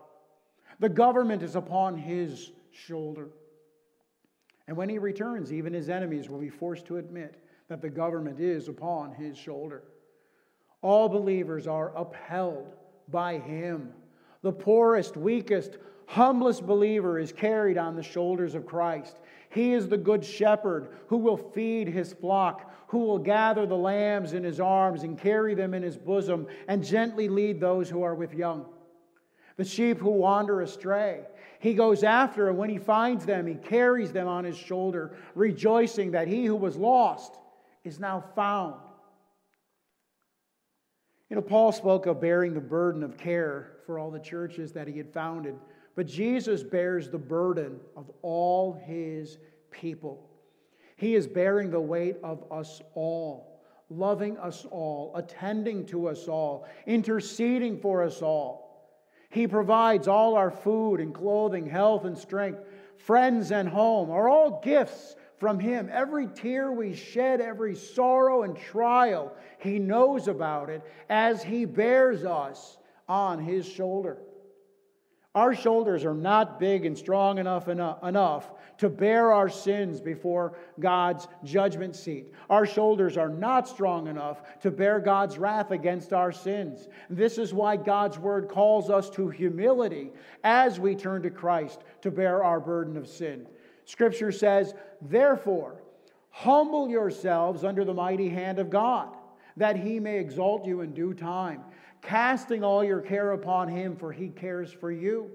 The 0.80 0.88
government 0.88 1.42
is 1.42 1.56
upon 1.56 1.96
his 1.96 2.52
shoulder. 2.72 3.28
And 4.66 4.76
when 4.76 4.88
he 4.88 4.98
returns, 4.98 5.52
even 5.52 5.72
his 5.72 5.90
enemies 5.90 6.28
will 6.28 6.38
be 6.38 6.48
forced 6.48 6.86
to 6.86 6.96
admit 6.96 7.44
that 7.68 7.82
the 7.82 7.90
government 7.90 8.40
is 8.40 8.68
upon 8.68 9.12
his 9.12 9.36
shoulder. 9.36 9.84
All 10.82 11.08
believers 11.08 11.66
are 11.66 11.94
upheld 11.96 12.74
by 13.08 13.38
him. 13.38 13.92
The 14.42 14.52
poorest, 14.52 15.16
weakest, 15.16 15.76
humblest 16.06 16.66
believer 16.66 17.18
is 17.18 17.30
carried 17.32 17.76
on 17.76 17.94
the 17.94 18.02
shoulders 18.02 18.54
of 18.54 18.64
Christ. 18.64 19.20
He 19.50 19.74
is 19.74 19.88
the 19.88 19.98
good 19.98 20.24
shepherd 20.24 20.88
who 21.08 21.18
will 21.18 21.36
feed 21.36 21.88
his 21.88 22.14
flock, 22.14 22.72
who 22.86 23.00
will 23.00 23.18
gather 23.18 23.66
the 23.66 23.76
lambs 23.76 24.32
in 24.32 24.42
his 24.42 24.60
arms 24.60 25.02
and 25.02 25.18
carry 25.18 25.54
them 25.54 25.74
in 25.74 25.82
his 25.82 25.98
bosom 25.98 26.46
and 26.68 26.82
gently 26.82 27.28
lead 27.28 27.60
those 27.60 27.90
who 27.90 28.02
are 28.02 28.14
with 28.14 28.32
young. 28.32 28.64
The 29.56 29.64
sheep 29.64 29.98
who 29.98 30.10
wander 30.10 30.60
astray, 30.60 31.22
he 31.60 31.74
goes 31.74 32.02
after, 32.02 32.48
and 32.48 32.56
when 32.56 32.70
he 32.70 32.78
finds 32.78 33.26
them, 33.26 33.46
he 33.46 33.54
carries 33.54 34.12
them 34.12 34.26
on 34.26 34.44
his 34.44 34.56
shoulder, 34.56 35.16
rejoicing 35.34 36.12
that 36.12 36.28
he 36.28 36.46
who 36.46 36.56
was 36.56 36.76
lost 36.76 37.38
is 37.84 38.00
now 38.00 38.24
found. 38.34 38.76
You 41.28 41.36
know, 41.36 41.42
Paul 41.42 41.70
spoke 41.70 42.06
of 42.06 42.20
bearing 42.20 42.54
the 42.54 42.60
burden 42.60 43.02
of 43.02 43.16
care 43.16 43.76
for 43.86 43.98
all 43.98 44.10
the 44.10 44.18
churches 44.18 44.72
that 44.72 44.88
he 44.88 44.96
had 44.96 45.12
founded, 45.12 45.54
but 45.94 46.06
Jesus 46.06 46.62
bears 46.62 47.08
the 47.08 47.18
burden 47.18 47.78
of 47.96 48.10
all 48.22 48.72
his 48.72 49.38
people. 49.70 50.28
He 50.96 51.14
is 51.14 51.26
bearing 51.26 51.70
the 51.70 51.80
weight 51.80 52.16
of 52.22 52.44
us 52.50 52.82
all, 52.94 53.60
loving 53.88 54.38
us 54.38 54.66
all, 54.70 55.12
attending 55.14 55.86
to 55.86 56.08
us 56.08 56.26
all, 56.26 56.66
interceding 56.86 57.78
for 57.78 58.02
us 58.02 58.22
all. 58.22 58.69
He 59.30 59.46
provides 59.46 60.08
all 60.08 60.34
our 60.34 60.50
food 60.50 61.00
and 61.00 61.14
clothing, 61.14 61.66
health 61.66 62.04
and 62.04 62.18
strength 62.18 62.60
friends 63.00 63.50
and 63.50 63.68
home 63.68 64.10
are 64.10 64.28
all 64.28 64.60
gifts 64.62 65.16
from 65.38 65.58
Him. 65.58 65.88
Every 65.90 66.26
tear 66.26 66.70
we 66.70 66.94
shed, 66.94 67.40
every 67.40 67.74
sorrow 67.74 68.42
and 68.42 68.56
trial, 68.56 69.34
He 69.58 69.78
knows 69.78 70.28
about 70.28 70.68
it 70.68 70.82
as 71.08 71.42
He 71.42 71.64
bears 71.64 72.24
us 72.24 72.78
on 73.08 73.38
His 73.38 73.66
shoulder. 73.66 74.18
Our 75.34 75.54
shoulders 75.54 76.04
are 76.04 76.14
not 76.14 76.58
big 76.58 76.84
and 76.84 76.98
strong 76.98 77.38
enough, 77.38 77.68
enough, 77.68 78.52
to 78.78 78.88
bear 78.88 79.32
our 79.32 79.48
sins 79.48 80.00
before 80.00 80.56
God's 80.80 81.28
judgment 81.44 81.94
seat. 81.94 82.32
Our 82.48 82.66
shoulders 82.66 83.16
are 83.16 83.28
not 83.28 83.68
strong 83.68 84.08
enough 84.08 84.42
to 84.62 84.72
bear 84.72 84.98
God's 84.98 85.38
wrath 85.38 85.70
against 85.70 86.12
our 86.12 86.32
sins. 86.32 86.88
This 87.08 87.38
is 87.38 87.54
why 87.54 87.76
God's 87.76 88.18
word 88.18 88.48
calls 88.48 88.90
us 88.90 89.08
to 89.10 89.28
humility 89.28 90.10
as 90.42 90.80
we 90.80 90.96
turn 90.96 91.22
to 91.22 91.30
Christ 91.30 91.84
to 92.02 92.10
bear 92.10 92.42
our 92.42 92.58
burden 92.58 92.96
of 92.96 93.06
sin. 93.06 93.46
Scripture 93.84 94.32
says, 94.32 94.74
Therefore, 95.00 95.80
humble 96.30 96.88
yourselves 96.88 97.62
under 97.62 97.84
the 97.84 97.94
mighty 97.94 98.28
hand 98.28 98.58
of 98.58 98.68
God, 98.68 99.16
that 99.56 99.76
he 99.76 100.00
may 100.00 100.18
exalt 100.18 100.66
you 100.66 100.80
in 100.80 100.92
due 100.92 101.14
time 101.14 101.62
casting 102.02 102.64
all 102.64 102.82
your 102.82 103.00
care 103.00 103.32
upon 103.32 103.68
him, 103.68 103.96
for 103.96 104.12
he 104.12 104.28
cares 104.28 104.72
for 104.72 104.90
you. 104.90 105.30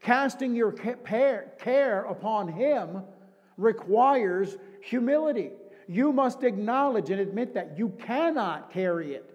Casting 0.00 0.54
your 0.54 0.72
care 0.72 2.06
upon 2.08 2.48
him 2.48 3.02
requires 3.56 4.56
humility. 4.82 5.50
You 5.88 6.12
must 6.12 6.42
acknowledge 6.42 7.10
and 7.10 7.20
admit 7.20 7.54
that 7.54 7.78
you 7.78 7.90
cannot 8.00 8.72
carry 8.72 9.14
it. 9.14 9.32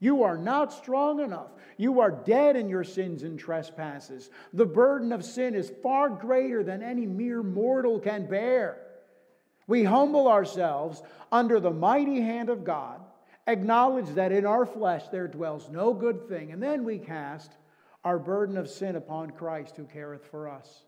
You 0.00 0.22
are 0.22 0.36
not 0.36 0.72
strong 0.72 1.20
enough. 1.20 1.48
You 1.76 2.00
are 2.00 2.10
dead 2.10 2.56
in 2.56 2.68
your 2.68 2.84
sins 2.84 3.22
and 3.22 3.38
trespasses. 3.38 4.30
The 4.52 4.66
burden 4.66 5.12
of 5.12 5.24
sin 5.24 5.54
is 5.54 5.72
far 5.82 6.08
greater 6.08 6.62
than 6.62 6.82
any 6.82 7.06
mere 7.06 7.42
mortal 7.42 7.98
can 7.98 8.26
bear. 8.26 8.78
We 9.66 9.84
humble 9.84 10.28
ourselves 10.28 11.02
under 11.32 11.58
the 11.58 11.70
mighty 11.70 12.20
hand 12.20 12.50
of 12.50 12.64
God 12.64 13.00
acknowledge 13.46 14.08
that 14.14 14.32
in 14.32 14.46
our 14.46 14.66
flesh 14.66 15.08
there 15.08 15.28
dwells 15.28 15.68
no 15.70 15.92
good 15.92 16.28
thing, 16.28 16.52
and 16.52 16.62
then 16.62 16.84
we 16.84 16.98
cast 16.98 17.52
our 18.04 18.18
burden 18.18 18.56
of 18.56 18.68
sin 18.68 18.96
upon 18.96 19.30
Christ 19.30 19.76
who 19.76 19.84
careth 19.84 20.24
for 20.26 20.48
us. 20.48 20.84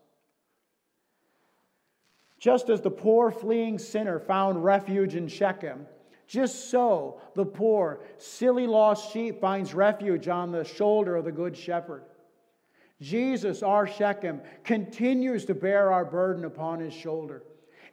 Just 2.39 2.69
as 2.69 2.81
the 2.81 2.91
poor 2.91 3.31
fleeing 3.31 3.79
sinner 3.79 4.19
found 4.19 4.63
refuge 4.63 5.15
in 5.15 5.27
Shechem, 5.27 5.87
just 6.27 6.69
so 6.69 7.21
the 7.35 7.45
poor, 7.45 8.01
silly 8.17 8.67
lost 8.67 9.11
sheep 9.11 9.39
finds 9.39 9.73
refuge 9.73 10.27
on 10.27 10.51
the 10.51 10.63
shoulder 10.63 11.15
of 11.15 11.25
the 11.25 11.31
good 11.31 11.57
shepherd. 11.57 12.03
Jesus, 13.01 13.63
our 13.63 13.87
Shechem, 13.87 14.41
continues 14.63 15.45
to 15.45 15.53
bear 15.53 15.91
our 15.91 16.05
burden 16.05 16.45
upon 16.45 16.79
his 16.79 16.93
shoulder. 16.93 17.43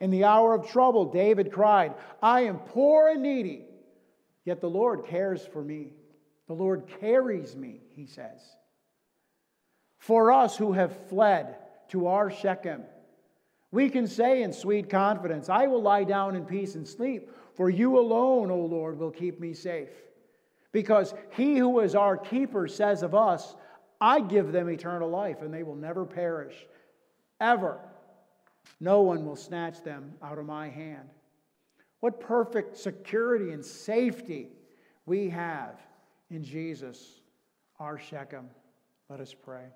In 0.01 0.11
the 0.11 0.25
hour 0.25 0.55
of 0.55 0.69
trouble, 0.69 1.07
David 1.07 1.53
cried, 1.53 1.95
I 2.23 2.43
am 2.43 2.59
poor 2.59 3.09
and 3.09 3.23
needy. 3.23 3.67
Yet 4.45 4.61
the 4.61 4.71
Lord 4.71 5.07
cares 5.07 5.47
for 5.47 5.63
me. 5.63 5.93
The 6.47 6.55
Lord 6.55 6.85
carries 7.01 7.57
me, 7.57 7.81
he 7.95 8.07
says. 8.07 8.41
For 9.99 10.31
us 10.31 10.57
who 10.57 10.73
have 10.73 11.09
fled 11.09 11.57
to 11.89 12.09
our 12.09 12.31
Shechem, 12.31 12.83
we 13.71 13.89
can 13.89 14.07
say 14.07 14.43
in 14.43 14.53
sweet 14.53 14.91
confidence, 14.91 15.49
I 15.49 15.67
will 15.67 15.83
lie 15.83 16.05
down 16.05 16.37
in 16.37 16.45
peace 16.45 16.75
and 16.75 16.87
sleep, 16.87 17.31
for 17.55 17.71
you 17.71 17.99
alone, 17.99 18.51
O 18.51 18.59
Lord, 18.59 18.99
will 18.99 19.11
keep 19.11 19.41
me 19.41 19.55
safe. 19.55 19.89
Because 20.73 21.15
he 21.31 21.57
who 21.57 21.81
is 21.81 21.95
our 21.95 22.17
keeper 22.17 22.69
says 22.69 23.03
of 23.03 23.15
us, 23.15 23.57
I 24.01 24.21
give 24.21 24.53
them 24.53 24.69
eternal 24.69 25.09
life, 25.09 25.41
and 25.41 25.53
they 25.55 25.63
will 25.63 25.77
never 25.77 26.05
perish, 26.05 26.55
ever. 27.41 27.81
No 28.81 29.03
one 29.03 29.25
will 29.25 29.37
snatch 29.37 29.83
them 29.83 30.15
out 30.23 30.39
of 30.39 30.47
my 30.47 30.69
hand. 30.69 31.09
What 32.05 32.21
perfect 32.21 32.77
security 32.77 33.53
and 33.53 33.65
safety 33.65 34.49
we 35.07 35.31
have 35.31 35.81
in 36.29 36.45
Jesus, 36.45 37.23
our 37.81 37.97
Shechem. 37.97 38.51
Let 39.09 39.21
us 39.21 39.33
pray. 39.33 39.69